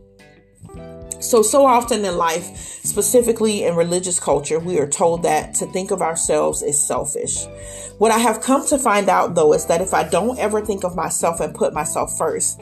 So, 1.20 1.42
so 1.42 1.66
often 1.66 2.06
in 2.06 2.18
life, 2.18 2.58
specifically 2.84 3.64
in 3.66 3.76
religious 3.76 4.20
culture, 4.20 4.60
we 4.60 4.80
are 4.80 4.88
told 4.88 5.24
that 5.24 5.54
to 5.56 5.66
think 5.68 5.92
of 5.92 6.02
ourselves 6.02 6.62
is 6.62 6.82
selfish. 6.82 7.46
What 7.98 8.12
I 8.12 8.18
have 8.20 8.42
come 8.42 8.66
to 8.68 8.78
find 8.78 9.10
out 9.10 9.36
though 9.36 9.54
is 9.54 9.66
that 9.66 9.82
if 9.82 9.94
I 9.94 10.08
don't 10.08 10.40
ever 10.40 10.66
think 10.66 10.86
of 10.86 10.96
myself 10.96 11.42
and 11.42 11.54
put 11.54 11.74
myself 11.74 12.18
first, 12.18 12.62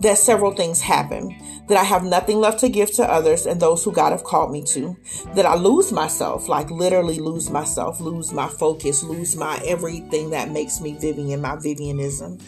that 0.00 0.16
several 0.16 0.52
things 0.52 0.80
happen. 0.80 1.36
That 1.68 1.76
I 1.76 1.84
have 1.84 2.04
nothing 2.04 2.38
left 2.38 2.60
to 2.60 2.68
give 2.68 2.90
to 2.92 3.04
others 3.04 3.46
and 3.46 3.60
those 3.60 3.84
who 3.84 3.92
God 3.92 4.12
have 4.12 4.24
called 4.24 4.52
me 4.52 4.62
to. 4.68 4.96
That 5.34 5.44
I 5.44 5.54
lose 5.56 5.92
myself, 5.92 6.48
like 6.48 6.70
literally 6.70 7.18
lose 7.18 7.50
myself, 7.50 8.00
lose 8.00 8.32
my 8.32 8.48
focus, 8.48 9.02
lose 9.02 9.36
my 9.36 9.60
everything 9.66 10.30
that 10.30 10.50
makes 10.50 10.80
me 10.80 10.96
Vivian, 10.98 11.40
my 11.40 11.56
Vivianism. 11.56 12.38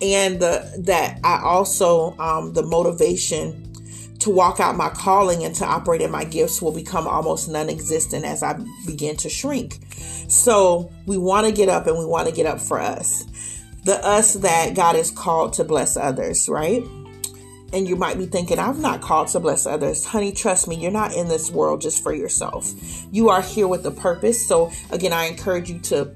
And 0.00 0.40
the, 0.40 0.82
that 0.84 1.18
I 1.24 1.42
also, 1.42 2.16
um, 2.18 2.54
the 2.54 2.62
motivation 2.62 3.69
to 4.20 4.30
walk 4.30 4.60
out 4.60 4.76
my 4.76 4.90
calling 4.90 5.44
and 5.44 5.54
to 5.56 5.64
operate 5.64 6.02
in 6.02 6.10
my 6.10 6.24
gifts 6.24 6.62
will 6.62 6.72
become 6.72 7.06
almost 7.06 7.48
non 7.48 7.68
existent 7.68 8.24
as 8.24 8.42
I 8.42 8.58
begin 8.86 9.16
to 9.18 9.28
shrink. 9.28 9.78
So 10.28 10.92
we 11.06 11.18
want 11.18 11.46
to 11.46 11.52
get 11.52 11.68
up 11.68 11.86
and 11.86 11.98
we 11.98 12.04
want 12.04 12.28
to 12.28 12.34
get 12.34 12.46
up 12.46 12.60
for 12.60 12.78
us. 12.78 13.24
The 13.84 13.94
us 14.04 14.34
that 14.34 14.74
God 14.74 14.94
is 14.94 15.10
called 15.10 15.54
to 15.54 15.64
bless 15.64 15.96
others, 15.96 16.48
right? 16.48 16.82
And 17.72 17.88
you 17.88 17.96
might 17.96 18.18
be 18.18 18.26
thinking, 18.26 18.58
I'm 18.58 18.82
not 18.82 19.00
called 19.00 19.28
to 19.28 19.40
bless 19.40 19.64
others. 19.64 20.04
Honey, 20.04 20.32
trust 20.32 20.68
me, 20.68 20.76
you're 20.76 20.90
not 20.90 21.14
in 21.14 21.28
this 21.28 21.50
world 21.50 21.80
just 21.80 22.02
for 22.02 22.12
yourself. 22.12 22.72
You 23.12 23.28
are 23.30 23.40
here 23.40 23.68
with 23.68 23.86
a 23.86 23.90
purpose. 23.90 24.46
So, 24.46 24.72
again, 24.90 25.12
I 25.12 25.26
encourage 25.26 25.70
you 25.70 25.78
to 25.80 26.12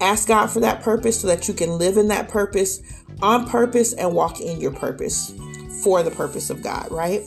ask 0.00 0.28
God 0.28 0.48
for 0.48 0.60
that 0.60 0.82
purpose 0.82 1.20
so 1.20 1.26
that 1.28 1.48
you 1.48 1.54
can 1.54 1.78
live 1.78 1.96
in 1.96 2.08
that 2.08 2.28
purpose 2.28 2.82
on 3.22 3.48
purpose 3.48 3.94
and 3.94 4.14
walk 4.14 4.40
in 4.40 4.60
your 4.60 4.70
purpose 4.70 5.34
for 5.82 6.02
the 6.02 6.10
purpose 6.10 6.50
of 6.50 6.62
God, 6.62 6.90
right? 6.90 7.22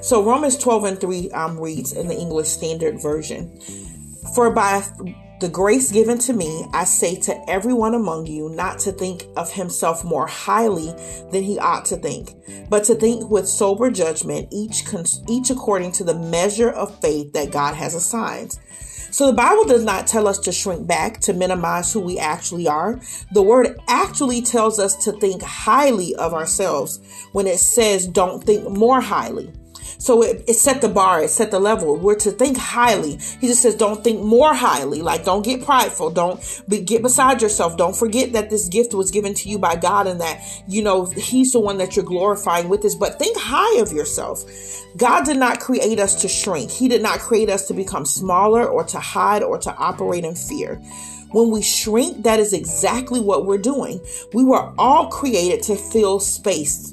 So 0.00 0.22
Romans 0.22 0.56
12 0.58 0.84
and 0.84 1.00
3 1.00 1.30
um, 1.30 1.58
reads 1.58 1.92
in 1.92 2.08
the 2.08 2.16
English 2.16 2.48
Standard 2.48 3.00
Version 3.00 3.60
For 4.34 4.50
by 4.50 4.82
the 5.42 5.48
grace 5.48 5.90
given 5.90 6.18
to 6.18 6.32
me, 6.32 6.66
I 6.72 6.84
say 6.84 7.16
to 7.22 7.50
everyone 7.50 7.94
among 7.94 8.26
you 8.26 8.48
not 8.50 8.78
to 8.80 8.92
think 8.92 9.26
of 9.36 9.52
himself 9.52 10.04
more 10.04 10.28
highly 10.28 10.94
than 11.32 11.42
he 11.42 11.58
ought 11.58 11.84
to 11.86 11.96
think, 11.96 12.36
but 12.70 12.84
to 12.84 12.94
think 12.94 13.28
with 13.28 13.48
sober 13.48 13.90
judgment, 13.90 14.46
each, 14.52 14.84
each 15.28 15.50
according 15.50 15.90
to 15.92 16.04
the 16.04 16.14
measure 16.14 16.70
of 16.70 17.00
faith 17.00 17.32
that 17.32 17.50
God 17.50 17.74
has 17.74 17.96
assigned. 17.96 18.56
So 19.10 19.26
the 19.26 19.32
Bible 19.32 19.64
does 19.64 19.84
not 19.84 20.06
tell 20.06 20.28
us 20.28 20.38
to 20.38 20.52
shrink 20.52 20.86
back, 20.86 21.18
to 21.22 21.32
minimize 21.32 21.92
who 21.92 21.98
we 21.98 22.20
actually 22.20 22.68
are. 22.68 23.00
The 23.32 23.42
word 23.42 23.76
actually 23.88 24.42
tells 24.42 24.78
us 24.78 24.94
to 25.04 25.12
think 25.12 25.42
highly 25.42 26.14
of 26.14 26.32
ourselves 26.32 27.00
when 27.32 27.48
it 27.48 27.58
says 27.58 28.06
don't 28.06 28.44
think 28.44 28.70
more 28.70 29.00
highly. 29.00 29.52
So 30.02 30.20
it, 30.20 30.42
it 30.48 30.54
set 30.54 30.80
the 30.80 30.88
bar, 30.88 31.22
it 31.22 31.30
set 31.30 31.52
the 31.52 31.60
level. 31.60 31.96
We're 31.96 32.16
to 32.16 32.32
think 32.32 32.56
highly. 32.56 33.20
He 33.40 33.46
just 33.46 33.62
says, 33.62 33.76
don't 33.76 34.02
think 34.02 34.20
more 34.20 34.52
highly. 34.52 35.00
Like, 35.00 35.24
don't 35.24 35.44
get 35.44 35.64
prideful. 35.64 36.10
Don't 36.10 36.42
be, 36.68 36.80
get 36.80 37.02
beside 37.02 37.40
yourself. 37.40 37.76
Don't 37.76 37.94
forget 37.94 38.32
that 38.32 38.50
this 38.50 38.68
gift 38.68 38.94
was 38.94 39.12
given 39.12 39.32
to 39.34 39.48
you 39.48 39.60
by 39.60 39.76
God 39.76 40.08
and 40.08 40.20
that, 40.20 40.42
you 40.66 40.82
know, 40.82 41.04
He's 41.04 41.52
the 41.52 41.60
one 41.60 41.78
that 41.78 41.94
you're 41.94 42.04
glorifying 42.04 42.68
with 42.68 42.82
this. 42.82 42.96
But 42.96 43.20
think 43.20 43.36
high 43.38 43.80
of 43.80 43.92
yourself. 43.92 44.42
God 44.96 45.24
did 45.24 45.36
not 45.36 45.60
create 45.60 46.00
us 46.00 46.20
to 46.22 46.28
shrink. 46.28 46.72
He 46.72 46.88
did 46.88 47.00
not 47.00 47.20
create 47.20 47.48
us 47.48 47.68
to 47.68 47.72
become 47.72 48.04
smaller 48.04 48.66
or 48.66 48.82
to 48.82 48.98
hide 48.98 49.44
or 49.44 49.56
to 49.58 49.72
operate 49.76 50.24
in 50.24 50.34
fear. 50.34 50.82
When 51.30 51.52
we 51.52 51.62
shrink, 51.62 52.24
that 52.24 52.40
is 52.40 52.52
exactly 52.52 53.20
what 53.20 53.46
we're 53.46 53.56
doing. 53.56 54.04
We 54.34 54.44
were 54.44 54.74
all 54.78 55.08
created 55.10 55.62
to 55.62 55.76
fill 55.76 56.18
space 56.18 56.92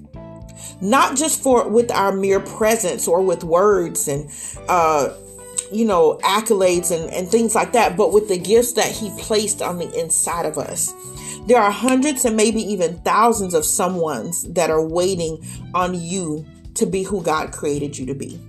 not 0.81 1.17
just 1.17 1.41
for 1.41 1.67
with 1.67 1.91
our 1.91 2.11
mere 2.11 2.39
presence 2.39 3.07
or 3.07 3.21
with 3.21 3.43
words 3.43 4.07
and 4.07 4.29
uh 4.67 5.09
you 5.71 5.85
know 5.85 6.17
accolades 6.23 6.91
and, 6.91 7.11
and 7.13 7.29
things 7.29 7.53
like 7.55 7.73
that 7.73 7.97
but 7.97 8.11
with 8.11 8.27
the 8.27 8.37
gifts 8.37 8.73
that 8.73 8.87
he 8.87 9.11
placed 9.19 9.61
on 9.61 9.77
the 9.77 9.99
inside 9.99 10.45
of 10.45 10.57
us. 10.57 10.93
There 11.47 11.59
are 11.59 11.71
hundreds 11.71 12.25
and 12.25 12.35
maybe 12.35 12.61
even 12.61 12.99
thousands 12.99 13.53
of 13.53 13.63
someones 13.63 14.53
that 14.53 14.69
are 14.69 14.85
waiting 14.85 15.43
on 15.73 15.99
you 15.99 16.45
to 16.75 16.85
be 16.85 17.03
who 17.03 17.23
god 17.23 17.51
created 17.51 17.97
you 17.97 18.05
to 18.05 18.13
be. 18.13 18.39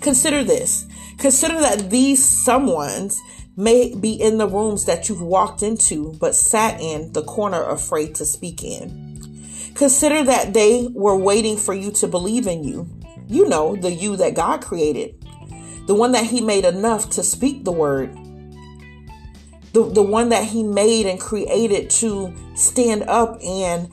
Consider 0.00 0.42
this. 0.42 0.86
Consider 1.18 1.60
that 1.60 1.90
these 1.90 2.24
someones 2.24 3.16
may 3.56 3.94
be 3.94 4.14
in 4.14 4.38
the 4.38 4.48
rooms 4.48 4.86
that 4.86 5.08
you've 5.08 5.22
walked 5.22 5.62
into 5.62 6.12
but 6.14 6.34
sat 6.34 6.80
in 6.80 7.12
the 7.12 7.22
corner 7.22 7.62
afraid 7.62 8.14
to 8.14 8.24
speak 8.24 8.64
in 8.64 9.01
Consider 9.74 10.24
that 10.24 10.52
they 10.54 10.88
were 10.92 11.16
waiting 11.16 11.56
for 11.56 11.74
you 11.74 11.90
to 11.92 12.06
believe 12.06 12.46
in 12.46 12.64
you. 12.64 12.88
You 13.28 13.48
know, 13.48 13.76
the 13.76 13.90
you 13.90 14.16
that 14.16 14.34
God 14.34 14.62
created, 14.62 15.14
the 15.86 15.94
one 15.94 16.12
that 16.12 16.24
He 16.24 16.40
made 16.40 16.64
enough 16.64 17.10
to 17.10 17.22
speak 17.22 17.64
the 17.64 17.72
word, 17.72 18.12
the, 19.72 19.90
the 19.90 20.02
one 20.02 20.28
that 20.28 20.44
He 20.44 20.62
made 20.62 21.06
and 21.06 21.18
created 21.18 21.88
to 21.90 22.34
stand 22.54 23.04
up 23.04 23.42
and 23.42 23.90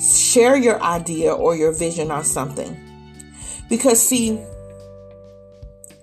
share 0.00 0.56
your 0.56 0.80
idea 0.82 1.32
or 1.32 1.56
your 1.56 1.72
vision 1.72 2.10
on 2.10 2.24
something. 2.24 2.82
Because, 3.68 4.00
see, 4.00 4.40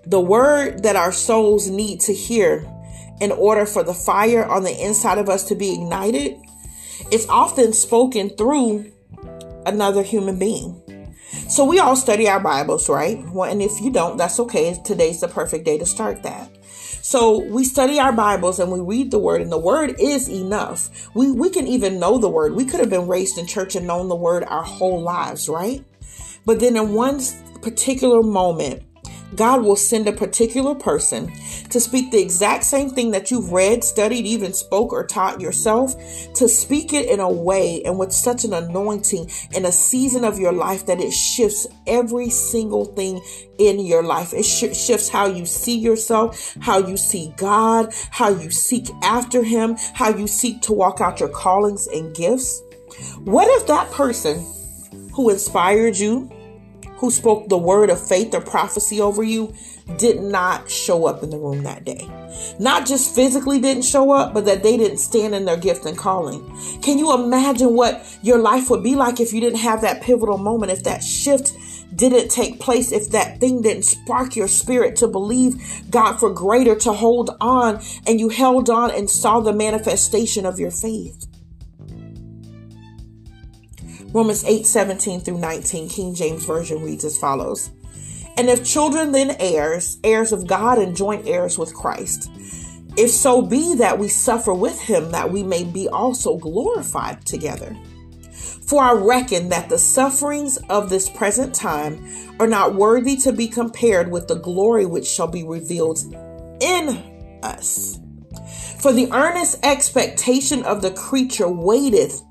the 0.06 0.20
word 0.20 0.84
that 0.84 0.96
our 0.96 1.12
souls 1.12 1.70
need 1.70 2.02
to 2.02 2.14
hear 2.14 2.70
in 3.22 3.32
order 3.32 3.66
for 3.66 3.84
the 3.84 3.94
fire 3.94 4.46
on 4.46 4.64
the 4.64 4.86
inside 4.86 5.18
of 5.18 5.30
us 5.30 5.46
to 5.46 5.56
be 5.56 5.74
ignited, 5.74 6.36
it's 7.12 7.28
often 7.30 7.72
spoken 7.72 8.30
through 8.30 8.92
another 9.66 10.04
human 10.04 10.38
being. 10.38 10.82
So 11.50 11.66
we 11.66 11.80
all 11.80 11.96
study 11.96 12.28
our 12.28 12.40
Bibles, 12.40 12.90
right? 12.90 13.24
Well, 13.32 13.50
and 13.50 13.62
if 13.62 13.82
you 13.82 13.92
don't, 13.92 14.18
that's 14.18 14.40
okay. 14.40 14.80
Today's 14.86 15.22
the 15.22 15.28
perfect 15.28 15.66
day 15.66 15.78
to 15.78 15.86
start 15.86 16.24
that. 16.24 16.50
So 17.02 17.40
we 17.40 17.66
study 17.66 18.00
our 18.00 18.14
Bibles 18.14 18.60
and 18.60 18.72
we 18.72 18.80
read 18.80 19.12
the 19.12 19.20
word, 19.20 19.42
and 19.42 19.52
the 19.52 19.58
word 19.58 19.96
is 20.00 20.30
enough. 20.30 20.90
We 21.14 21.32
we 21.32 21.50
can 21.50 21.68
even 21.68 22.00
know 22.00 22.18
the 22.18 22.30
word. 22.30 22.54
We 22.54 22.66
could 22.66 22.80
have 22.80 22.90
been 22.90 23.08
raised 23.08 23.38
in 23.38 23.46
church 23.46 23.76
and 23.76 23.86
known 23.86 24.08
the 24.08 24.16
word 24.16 24.46
our 24.46 24.64
whole 24.64 25.02
lives, 25.02 25.50
right? 25.50 25.84
But 26.46 26.60
then 26.60 26.78
in 26.78 26.94
one 26.94 27.20
particular 27.62 28.24
moment, 28.24 28.84
God 29.36 29.64
will 29.64 29.76
send 29.76 30.08
a 30.08 30.14
particular 30.14 30.76
person 30.76 31.32
to 31.70 31.80
speak 31.80 32.12
the 32.12 32.22
exact 32.22 32.64
same 32.64 32.90
thing 32.90 33.12
that 33.12 33.32
you've 33.32 33.52
read, 33.52 33.84
studied, 33.84 34.26
even 34.26 34.54
spoke 34.54 34.94
or 34.94 35.06
taught 35.06 35.42
yourself, 35.42 35.96
to 36.36 36.48
speak 36.48 36.94
it 36.94 37.10
in 37.10 37.20
a 37.20 37.30
way 37.30 37.82
and 37.84 37.98
with 37.98 38.12
such 38.12 38.44
an 38.44 38.54
anointing 38.54 39.30
in 39.54 39.66
a 39.66 39.72
season 39.72 40.24
of 40.24 40.40
your 40.40 40.54
life 40.54 40.86
that 40.86 41.00
it 41.00 41.12
shifts 41.12 41.68
every 41.88 42.30
single 42.30 42.86
thing 42.86 43.22
in 43.58 43.80
your 43.80 44.04
life. 44.04 44.34
It 44.34 44.44
sh- 44.44 44.76
shifts 44.76 45.10
how 45.10 45.28
you 45.28 45.46
see 45.46 45.78
yourself, 45.78 46.56
how 46.60 46.80
you 46.80 46.98
see 46.98 47.34
God, 47.38 47.94
how 48.12 48.30
you 48.30 48.52
seek 48.52 48.90
after 49.04 49.44
Him, 49.44 49.76
how 49.94 50.10
you 50.10 50.28
seek 50.28 50.62
to 50.64 50.74
walk 50.74 51.02
out 51.02 51.20
your 51.20 51.30
callings 51.30 51.88
and 51.88 52.16
gifts. 52.16 52.62
What 53.20 53.48
if 53.62 53.68
that 53.68 53.90
person 53.92 54.46
who 55.14 55.30
inspired 55.30 55.96
you, 55.98 56.30
who 56.98 57.12
spoke 57.12 57.50
the 57.50 57.58
word 57.58 57.90
of 57.90 58.06
faith 58.06 58.34
or 58.34 58.42
prophecy 58.42 59.02
over 59.02 59.24
you 59.24 59.54
did 59.98 60.22
not 60.22 60.70
show 60.70 61.06
up 61.06 61.24
in 61.24 61.30
the 61.30 61.38
room 61.38 61.64
that 61.64 61.84
day. 61.84 62.10
Not 62.60 62.88
just 62.88 63.14
physically 63.14 63.60
didn't 63.60 63.84
show 63.84 64.12
up, 64.12 64.34
but 64.34 64.46
that 64.46 64.64
they 64.64 64.78
didn't 64.78 64.98
stand 64.98 65.36
in 65.36 65.46
their 65.46 65.58
gift 65.58 65.86
and 65.86 65.98
calling. 65.98 66.42
Can 66.82 66.98
you 66.98 67.14
imagine 67.14 67.76
what 67.76 68.18
your 68.22 68.40
life 68.40 68.70
would 68.70 68.84
be 68.84 68.96
like 68.96 69.20
if 69.20 69.34
you 69.34 69.42
didn't 69.42 69.60
have 69.60 69.82
that 69.82 70.02
pivotal 70.02 70.38
moment, 70.38 70.72
if 70.72 70.84
that 70.84 71.04
shift 71.04 71.54
didn't 71.96 72.30
take 72.30 72.60
place, 72.60 72.92
if 72.92 73.10
that 73.10 73.40
thing 73.40 73.62
didn't 73.62 73.84
spark 73.84 74.36
your 74.36 74.48
spirit 74.48 74.96
to 74.98 75.08
believe 75.08 75.56
God 75.90 76.20
for 76.20 76.32
greater, 76.32 76.76
to 76.76 76.94
hold 76.94 77.36
on, 77.40 77.82
and 78.08 78.20
you 78.20 78.30
held 78.30 78.70
on 78.70 78.92
and 78.92 79.10
saw 79.10 79.40
the 79.40 79.54
manifestation 79.54 80.46
of 80.46 80.60
your 80.60 80.72
faith? 80.72 81.28
Romans 84.14 84.44
8 84.44 84.66
17 84.66 85.22
through 85.22 85.40
19, 85.40 85.90
King 85.90 86.14
James 86.14 86.46
Version 86.46 86.84
reads 86.84 87.04
as 87.04 87.18
follows 87.18 87.72
And 88.38 88.48
if 88.48 88.64
children, 88.64 89.12
then 89.12 89.36
heirs, 89.40 89.98
heirs 90.04 90.32
of 90.32 90.46
God 90.46 90.78
and 90.78 90.96
joint 90.96 91.28
heirs 91.28 91.58
with 91.58 91.74
Christ. 91.74 92.30
If 92.96 93.10
so 93.10 93.42
be 93.42 93.74
that 93.76 93.98
we 93.98 94.08
suffer 94.08 94.54
with 94.54 94.80
him, 94.80 95.12
that 95.12 95.32
we 95.32 95.42
may 95.42 95.64
be 95.64 95.90
also 95.90 96.38
glorified 96.38 97.26
together. 97.26 97.76
For 98.68 98.84
I 98.84 98.94
reckon 98.94 99.50
that 99.50 99.68
the 99.68 99.80
sufferings 99.80 100.58
of 100.70 100.90
this 100.90 101.10
present 101.10 101.56
time 101.56 102.06
are 102.40 102.48
not 102.48 102.76
worthy 102.76 103.18
to 103.18 103.34
be 103.34 103.48
compared 103.48 104.12
with 104.12 104.28
the 104.28 104.36
glory 104.36 104.86
which 104.86 105.08
shall 105.08 105.28
be 105.28 105.44
revealed 105.44 106.00
in 106.62 107.40
us. 107.42 108.00
For 108.80 108.94
the 108.94 109.12
earnest 109.12 109.60
expectation 109.64 110.64
of 110.64 110.82
the 110.82 110.92
creature 110.92 111.50
waiteth 111.50 112.22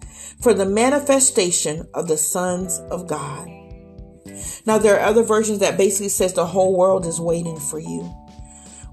for 0.43 0.53
the 0.53 0.67
manifestation 0.67 1.89
of 1.95 2.09
the 2.09 2.17
sons 2.17 2.81
of 2.91 3.07
God. 3.07 3.49
Now, 4.67 4.79
there 4.79 4.99
are 4.99 5.07
other 5.07 5.23
versions 5.23 5.61
that 5.61 5.77
basically 5.77 6.09
says 6.09 6.33
the 6.33 6.47
whole 6.47 6.77
world 6.77 7.07
is 7.07 7.21
waiting 7.21 7.59
for 7.59 7.79
you, 7.79 8.13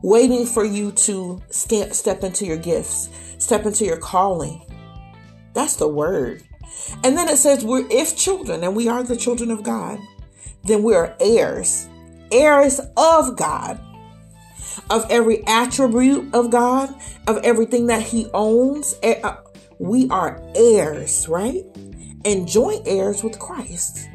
waiting 0.02 0.46
for 0.46 0.64
you 0.64 0.92
to 0.92 1.42
step, 1.50 2.24
into 2.24 2.46
your 2.46 2.58
gifts, 2.58 3.10
step 3.38 3.66
into 3.66 3.86
your 3.86 3.98
calling. 3.98 4.62
That's 5.54 5.76
the 5.76 5.88
word. 5.88 6.44
And 7.04 7.18
then 7.18 7.28
it 7.30 7.38
says, 7.38 7.66
we're 7.66 7.88
if 7.90 8.16
children, 8.16 8.64
and 8.64 8.76
we 8.76 8.88
are 8.88 9.04
the 9.04 9.18
children 9.18 9.52
of 9.52 9.64
God, 9.64 10.00
then 10.64 10.84
we 10.84 10.94
are 10.94 11.16
heirs, 11.20 11.88
heirs 12.32 12.80
of 12.98 13.36
God, 13.36 13.80
of 14.90 15.06
every 15.10 15.46
attribute 15.48 16.34
of 16.34 16.52
God, 16.52 16.94
of 17.28 17.38
everything 17.44 17.88
that 17.88 18.02
He 18.02 18.28
owns, 18.34 18.96
uh, 19.04 19.38
we 19.80 20.10
are 20.10 20.42
heirs, 20.56 21.28
right? 21.28 21.64
And 22.26 22.48
joint 22.48 22.84
heirs 22.86 23.24
with 23.24 23.40
Christ. 23.40 24.08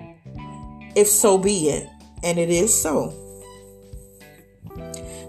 If 0.95 1.09
so 1.09 1.39
be 1.39 1.71
it, 1.71 1.89
and 2.23 2.39
it 2.39 2.51
is 2.51 2.81
so, 2.81 3.13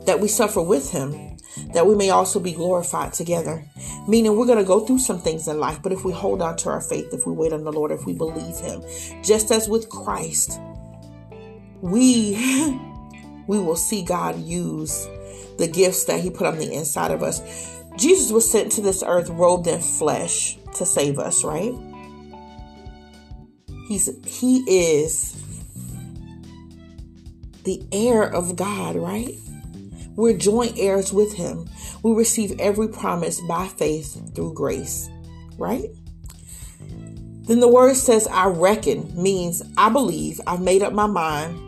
that 0.06 0.19
we 0.19 0.28
suffer 0.28 0.62
with 0.62 0.91
him, 0.91 1.38
that 1.74 1.88
we 1.88 1.95
may 1.95 2.10
also 2.10 2.39
be 2.39 2.52
glorified 2.52 3.13
together. 3.13 3.65
Meaning, 4.08 4.38
we're 4.38 4.45
going 4.45 4.60
to 4.60 4.63
go 4.63 4.82
through 4.82 5.00
some 5.00 5.19
things 5.19 5.48
in 5.48 5.60
life, 5.60 5.82
but 5.82 5.91
if 5.91 6.06
we 6.06 6.12
hold 6.12 6.41
on 6.41 6.58
to 6.58 6.69
our 6.69 6.82
faith, 6.82 7.12
if 7.13 7.26
we 7.26 7.34
wait 7.34 7.54
on 7.54 7.63
the 7.63 7.71
Lord, 7.71 7.91
if 7.91 8.06
we 8.06 8.13
believe 8.13 8.58
him, 8.58 8.84
just 9.24 9.52
as 9.52 9.67
with 9.67 9.89
Christ, 9.89 10.60
we 11.82 12.36
we 13.48 13.60
will 13.60 13.76
see 13.76 14.04
God 14.04 14.39
use 14.39 15.08
the 15.58 15.67
gifts 15.67 16.06
that 16.06 16.19
he 16.19 16.30
put 16.30 16.48
on 16.48 16.58
the 16.58 16.74
inside 16.74 17.12
of 17.12 17.24
us 17.24 17.41
Jesus 17.97 18.31
was 18.31 18.49
sent 18.49 18.71
to 18.73 18.81
this 18.81 19.03
earth 19.05 19.29
robed 19.29 19.67
in 19.67 19.81
flesh 19.81 20.58
to 20.75 20.86
save 20.86 21.19
us, 21.19 21.43
right? 21.43 21.73
He's 23.88 24.10
he 24.25 24.63
is 24.67 25.41
the 27.63 27.81
heir 27.91 28.23
of 28.23 28.55
God, 28.55 28.95
right? 28.95 29.36
We're 30.15 30.38
joint 30.38 30.77
heirs 30.77 31.12
with 31.12 31.34
him. 31.34 31.69
We 32.03 32.13
receive 32.13 32.60
every 32.60 32.88
promise 32.88 33.41
by 33.41 33.67
faith 33.67 34.34
through 34.36 34.53
grace, 34.53 35.10
right? 35.58 35.89
Then 37.47 37.60
the 37.60 37.67
word 37.67 37.95
says, 37.95 38.27
I 38.27 38.47
reckon, 38.47 39.12
means 39.21 39.62
I 39.77 39.89
believe, 39.89 40.41
I've 40.47 40.62
made 40.62 40.81
up 40.81 40.93
my 40.93 41.05
mind, 41.05 41.60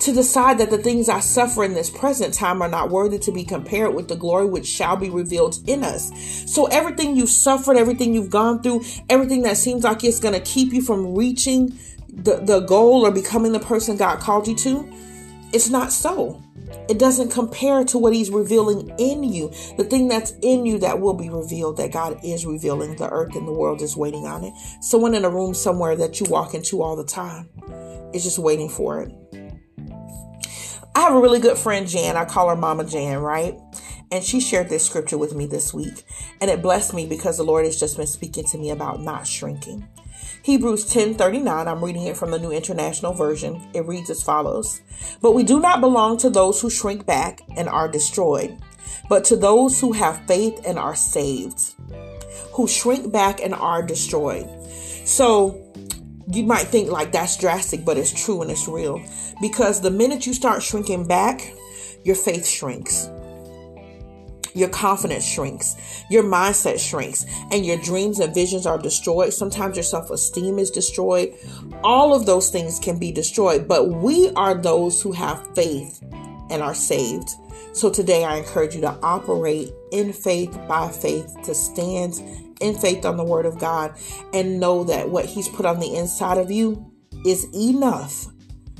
to 0.00 0.12
decide 0.12 0.58
that 0.58 0.70
the 0.70 0.78
things 0.78 1.08
I 1.08 1.20
suffer 1.20 1.62
in 1.62 1.74
this 1.74 1.90
present 1.90 2.32
time 2.32 2.62
are 2.62 2.68
not 2.68 2.90
worthy 2.90 3.18
to 3.20 3.32
be 3.32 3.44
compared 3.44 3.94
with 3.94 4.08
the 4.08 4.16
glory 4.16 4.46
which 4.46 4.66
shall 4.66 4.96
be 4.96 5.10
revealed 5.10 5.58
in 5.66 5.84
us. 5.84 6.10
So 6.46 6.66
everything 6.66 7.16
you've 7.16 7.30
suffered, 7.30 7.76
everything 7.76 8.14
you've 8.14 8.30
gone 8.30 8.62
through, 8.62 8.82
everything 9.08 9.42
that 9.42 9.58
seems 9.58 9.84
like 9.84 10.02
it's 10.02 10.18
going 10.18 10.34
to 10.34 10.40
keep 10.40 10.72
you 10.72 10.80
from 10.80 11.14
reaching 11.14 11.78
the, 12.08 12.36
the 12.36 12.60
goal 12.60 13.06
or 13.06 13.10
becoming 13.10 13.52
the 13.52 13.60
person 13.60 13.96
God 13.96 14.20
called 14.20 14.48
you 14.48 14.56
to, 14.56 14.90
it's 15.52 15.68
not 15.68 15.92
so. 15.92 16.42
It 16.88 16.98
doesn't 16.98 17.30
compare 17.30 17.84
to 17.84 17.98
what 17.98 18.14
He's 18.14 18.30
revealing 18.30 18.92
in 18.98 19.22
you. 19.22 19.48
The 19.76 19.84
thing 19.84 20.08
that's 20.08 20.32
in 20.42 20.64
you 20.64 20.78
that 20.78 21.00
will 21.00 21.14
be 21.14 21.28
revealed, 21.28 21.76
that 21.76 21.92
God 21.92 22.18
is 22.24 22.46
revealing. 22.46 22.96
The 22.96 23.08
earth 23.10 23.34
and 23.34 23.46
the 23.46 23.52
world 23.52 23.82
is 23.82 23.96
waiting 23.96 24.26
on 24.26 24.44
it. 24.44 24.54
Someone 24.80 25.14
in 25.14 25.24
a 25.24 25.30
room 25.30 25.54
somewhere 25.54 25.94
that 25.96 26.20
you 26.20 26.26
walk 26.30 26.54
into 26.54 26.82
all 26.82 26.96
the 26.96 27.04
time 27.04 27.48
is 28.14 28.24
just 28.24 28.38
waiting 28.38 28.68
for 28.68 29.02
it. 29.02 29.49
I 30.94 31.00
have 31.00 31.14
a 31.14 31.20
really 31.20 31.38
good 31.38 31.56
friend, 31.56 31.86
Jan. 31.86 32.16
I 32.16 32.24
call 32.24 32.48
her 32.48 32.56
Mama 32.56 32.84
Jan, 32.84 33.18
right? 33.18 33.56
And 34.10 34.24
she 34.24 34.40
shared 34.40 34.68
this 34.68 34.84
scripture 34.84 35.16
with 35.16 35.34
me 35.34 35.46
this 35.46 35.72
week. 35.72 36.04
And 36.40 36.50
it 36.50 36.62
blessed 36.62 36.94
me 36.94 37.06
because 37.06 37.36
the 37.36 37.44
Lord 37.44 37.64
has 37.64 37.78
just 37.78 37.96
been 37.96 38.08
speaking 38.08 38.44
to 38.46 38.58
me 38.58 38.70
about 38.70 39.00
not 39.00 39.26
shrinking. 39.26 39.86
Hebrews 40.42 40.86
10 40.86 41.14
39, 41.14 41.68
I'm 41.68 41.84
reading 41.84 42.06
it 42.06 42.16
from 42.16 42.30
the 42.30 42.38
New 42.38 42.50
International 42.50 43.12
Version. 43.12 43.60
It 43.72 43.86
reads 43.86 44.10
as 44.10 44.22
follows 44.22 44.80
But 45.20 45.32
we 45.32 45.44
do 45.44 45.60
not 45.60 45.80
belong 45.80 46.16
to 46.18 46.30
those 46.30 46.60
who 46.60 46.70
shrink 46.70 47.06
back 47.06 47.42
and 47.56 47.68
are 47.68 47.88
destroyed, 47.88 48.58
but 49.08 49.24
to 49.26 49.36
those 49.36 49.78
who 49.78 49.92
have 49.92 50.26
faith 50.26 50.60
and 50.66 50.78
are 50.78 50.96
saved, 50.96 51.74
who 52.52 52.66
shrink 52.66 53.12
back 53.12 53.40
and 53.40 53.54
are 53.54 53.82
destroyed. 53.82 54.48
So, 55.04 55.69
you 56.30 56.44
might 56.44 56.68
think 56.68 56.90
like 56.90 57.12
that's 57.12 57.36
drastic, 57.36 57.84
but 57.84 57.96
it's 57.96 58.12
true 58.12 58.42
and 58.42 58.50
it's 58.50 58.68
real. 58.68 59.02
Because 59.40 59.80
the 59.80 59.90
minute 59.90 60.26
you 60.26 60.34
start 60.34 60.62
shrinking 60.62 61.06
back, 61.06 61.52
your 62.04 62.16
faith 62.16 62.46
shrinks. 62.46 63.08
Your 64.52 64.68
confidence 64.68 65.24
shrinks, 65.24 65.76
your 66.10 66.24
mindset 66.24 66.80
shrinks, 66.80 67.24
and 67.52 67.64
your 67.64 67.76
dreams 67.78 68.18
and 68.18 68.34
visions 68.34 68.66
are 68.66 68.78
destroyed. 68.78 69.32
Sometimes 69.32 69.76
your 69.76 69.84
self 69.84 70.10
esteem 70.10 70.58
is 70.58 70.72
destroyed. 70.72 71.32
All 71.84 72.12
of 72.12 72.26
those 72.26 72.50
things 72.50 72.80
can 72.80 72.98
be 72.98 73.12
destroyed, 73.12 73.68
but 73.68 73.88
we 73.90 74.30
are 74.30 74.54
those 74.54 75.00
who 75.00 75.12
have 75.12 75.54
faith 75.54 76.02
and 76.50 76.62
are 76.62 76.74
saved. 76.74 77.30
So 77.72 77.90
today 77.90 78.24
I 78.24 78.36
encourage 78.36 78.74
you 78.74 78.80
to 78.80 78.98
operate 79.02 79.72
in 79.92 80.12
faith 80.12 80.58
by 80.66 80.88
faith, 80.88 81.36
to 81.44 81.54
stand 81.54 82.49
in 82.60 82.74
faith 82.74 83.04
on 83.04 83.16
the 83.16 83.24
word 83.24 83.46
of 83.46 83.58
God 83.58 83.94
and 84.32 84.60
know 84.60 84.84
that 84.84 85.08
what 85.08 85.24
He's 85.24 85.48
put 85.48 85.66
on 85.66 85.80
the 85.80 85.94
inside 85.94 86.38
of 86.38 86.50
you 86.50 86.92
is 87.24 87.46
enough. 87.54 88.26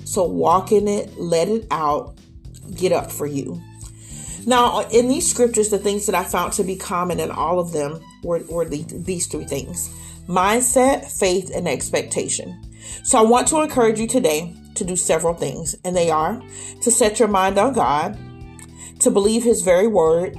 So 0.05 0.25
walk 0.25 0.73
in 0.73 0.88
it, 0.88 1.19
let 1.19 1.49
it 1.49 1.66
out, 1.71 2.19
get 2.75 2.93
up 2.93 3.11
for 3.11 3.27
you. 3.27 3.61
Now, 4.47 4.81
in 4.88 5.09
these 5.09 5.31
scriptures, 5.31 5.69
the 5.69 5.79
things 5.79 6.07
that 6.07 6.14
I 6.14 6.25
found 6.25 6.55
to 6.55 6.64
be 6.64 6.77
common 6.77 7.21
in 7.21 7.31
all 7.31 7.59
of 7.59 7.73
them 7.73 8.01
were, 8.23 8.40
were 8.49 8.64
the, 8.64 8.83
these 8.83 9.27
three 9.27 9.45
things 9.45 9.95
mindset, 10.27 11.11
faith, 11.11 11.51
and 11.55 11.69
expectation. 11.69 12.57
So 13.03 13.19
I 13.19 13.23
want 13.23 13.49
to 13.49 13.61
encourage 13.62 13.99
you 13.99 14.07
today 14.07 14.55
to 14.77 14.85
do 14.85 14.97
several 14.97 15.35
things, 15.35 15.75
and 15.85 15.97
they 15.97 16.11
are 16.11 16.40
to 16.83 16.90
set 16.90 17.19
your 17.19 17.29
mind 17.29 17.59
on 17.59 17.73
God, 17.73 18.19
to 19.01 19.11
believe 19.11 19.43
His 19.43 19.62
very 19.62 19.87
word, 19.87 20.37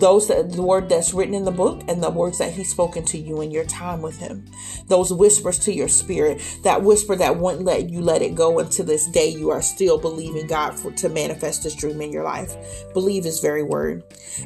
those 0.00 0.28
that 0.28 0.52
the 0.52 0.62
word 0.62 0.88
that's 0.88 1.14
written 1.14 1.34
in 1.34 1.44
the 1.44 1.50
book 1.50 1.82
and 1.88 2.02
the 2.02 2.10
words 2.10 2.38
that 2.38 2.52
he's 2.52 2.70
spoken 2.70 3.04
to 3.04 3.18
you 3.18 3.40
in 3.40 3.50
your 3.50 3.64
time 3.64 4.02
with 4.02 4.18
him. 4.18 4.44
Those 4.88 5.12
whispers 5.12 5.58
to 5.60 5.72
your 5.72 5.88
spirit 5.88 6.42
that 6.64 6.82
whisper 6.82 7.14
that 7.16 7.36
wouldn't 7.36 7.64
let 7.64 7.90
you 7.90 8.00
let 8.00 8.22
it 8.22 8.34
go 8.34 8.58
until 8.58 8.86
this 8.86 9.06
day 9.08 9.28
you 9.28 9.50
are 9.50 9.62
still 9.62 9.98
believing 9.98 10.46
god 10.46 10.78
for, 10.78 10.90
to 10.92 11.08
manifest 11.08 11.62
this 11.62 11.74
dream 11.74 12.00
in 12.00 12.12
your 12.12 12.24
life. 12.24 12.56
Believe 12.94 13.24
his 13.24 13.40
very 13.40 13.62
word. 13.62 14.02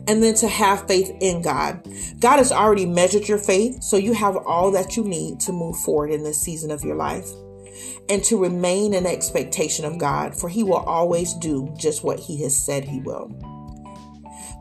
And 0.09 0.23
then 0.23 0.35
to 0.35 0.49
have 0.49 0.87
faith 0.87 1.11
in 1.21 1.43
god. 1.43 1.87
God 2.21 2.39
has 2.39 2.53
already 2.53 2.87
measured 2.87 3.29
your 3.29 3.39
faith 3.39 3.83
so 3.83 3.97
you 3.97 4.13
have 4.13 4.37
all 4.37 4.71
that 4.73 4.97
you 4.97 5.05
need 5.05 5.41
to 5.41 5.53
move 5.53 5.77
forward 5.77 6.11
in 6.11 6.25
this 6.25 6.41
season 6.41 6.71
of 6.71 6.83
your 6.85 6.97
life 6.97 7.29
and 8.09 8.23
to 8.25 8.41
remain 8.41 8.95
in 8.95 9.07
expectation 9.07 9.85
of 9.85 9.99
God, 9.99 10.39
for 10.39 10.49
He 10.49 10.63
will 10.63 10.75
always 10.75 11.33
do 11.35 11.73
just 11.79 12.05
what 12.05 12.21
He 12.21 12.43
has 12.43 12.57
said 12.57 12.85
He 12.85 13.01
will. 13.01 13.54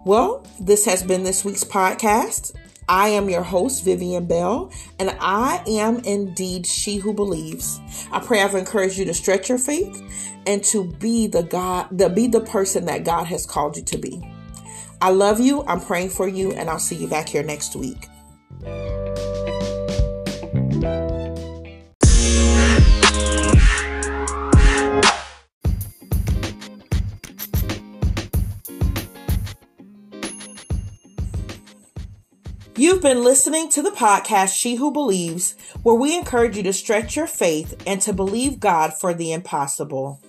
Well, 0.06 0.46
this 0.60 0.84
has 0.86 1.02
been 1.02 1.24
this 1.24 1.46
week's 1.46 1.64
podcast. 1.64 2.54
I 2.90 3.08
am 3.10 3.30
your 3.30 3.42
host, 3.42 3.86
Vivian 3.86 4.26
Bell, 4.26 4.70
and 5.00 5.16
I 5.22 5.64
am 5.66 6.00
indeed 6.00 6.66
she 6.68 6.98
who 6.98 7.14
believes. 7.14 7.80
I 8.12 8.20
pray 8.20 8.42
I've 8.42 8.54
encouraged 8.54 8.98
you 8.98 9.06
to 9.06 9.14
stretch 9.14 9.48
your 9.48 9.58
faith 9.58 10.02
and 10.46 10.62
to 10.66 10.84
be 10.84 11.28
the 11.28 11.44
God, 11.44 11.98
to 11.98 12.10
be 12.10 12.28
the 12.28 12.42
person 12.42 12.84
that 12.86 13.06
God 13.06 13.28
has 13.28 13.46
called 13.46 13.78
you 13.78 13.84
to 13.84 13.98
be. 13.98 14.22
I 15.00 15.12
love 15.12 15.40
you. 15.40 15.64
I'm 15.64 15.80
praying 15.80 16.10
for 16.10 16.28
you, 16.28 16.52
and 16.52 16.70
I'll 16.70 16.80
see 16.80 16.98
you 16.98 17.08
back 17.08 17.30
here 17.30 17.44
next 17.44 17.74
week. 17.74 18.10
Been 33.04 33.22
listening 33.22 33.68
to 33.68 33.82
the 33.82 33.92
podcast 33.92 34.56
She 34.56 34.76
Who 34.76 34.90
Believes, 34.90 35.58
where 35.82 35.94
we 35.94 36.18
encourage 36.18 36.56
you 36.56 36.64
to 36.64 36.72
stretch 36.72 37.18
your 37.18 37.28
faith 37.28 37.84
and 37.86 38.02
to 38.02 38.14
believe 38.14 38.62
God 38.62 38.94
for 38.94 39.14
the 39.14 39.34
impossible. 39.34 40.22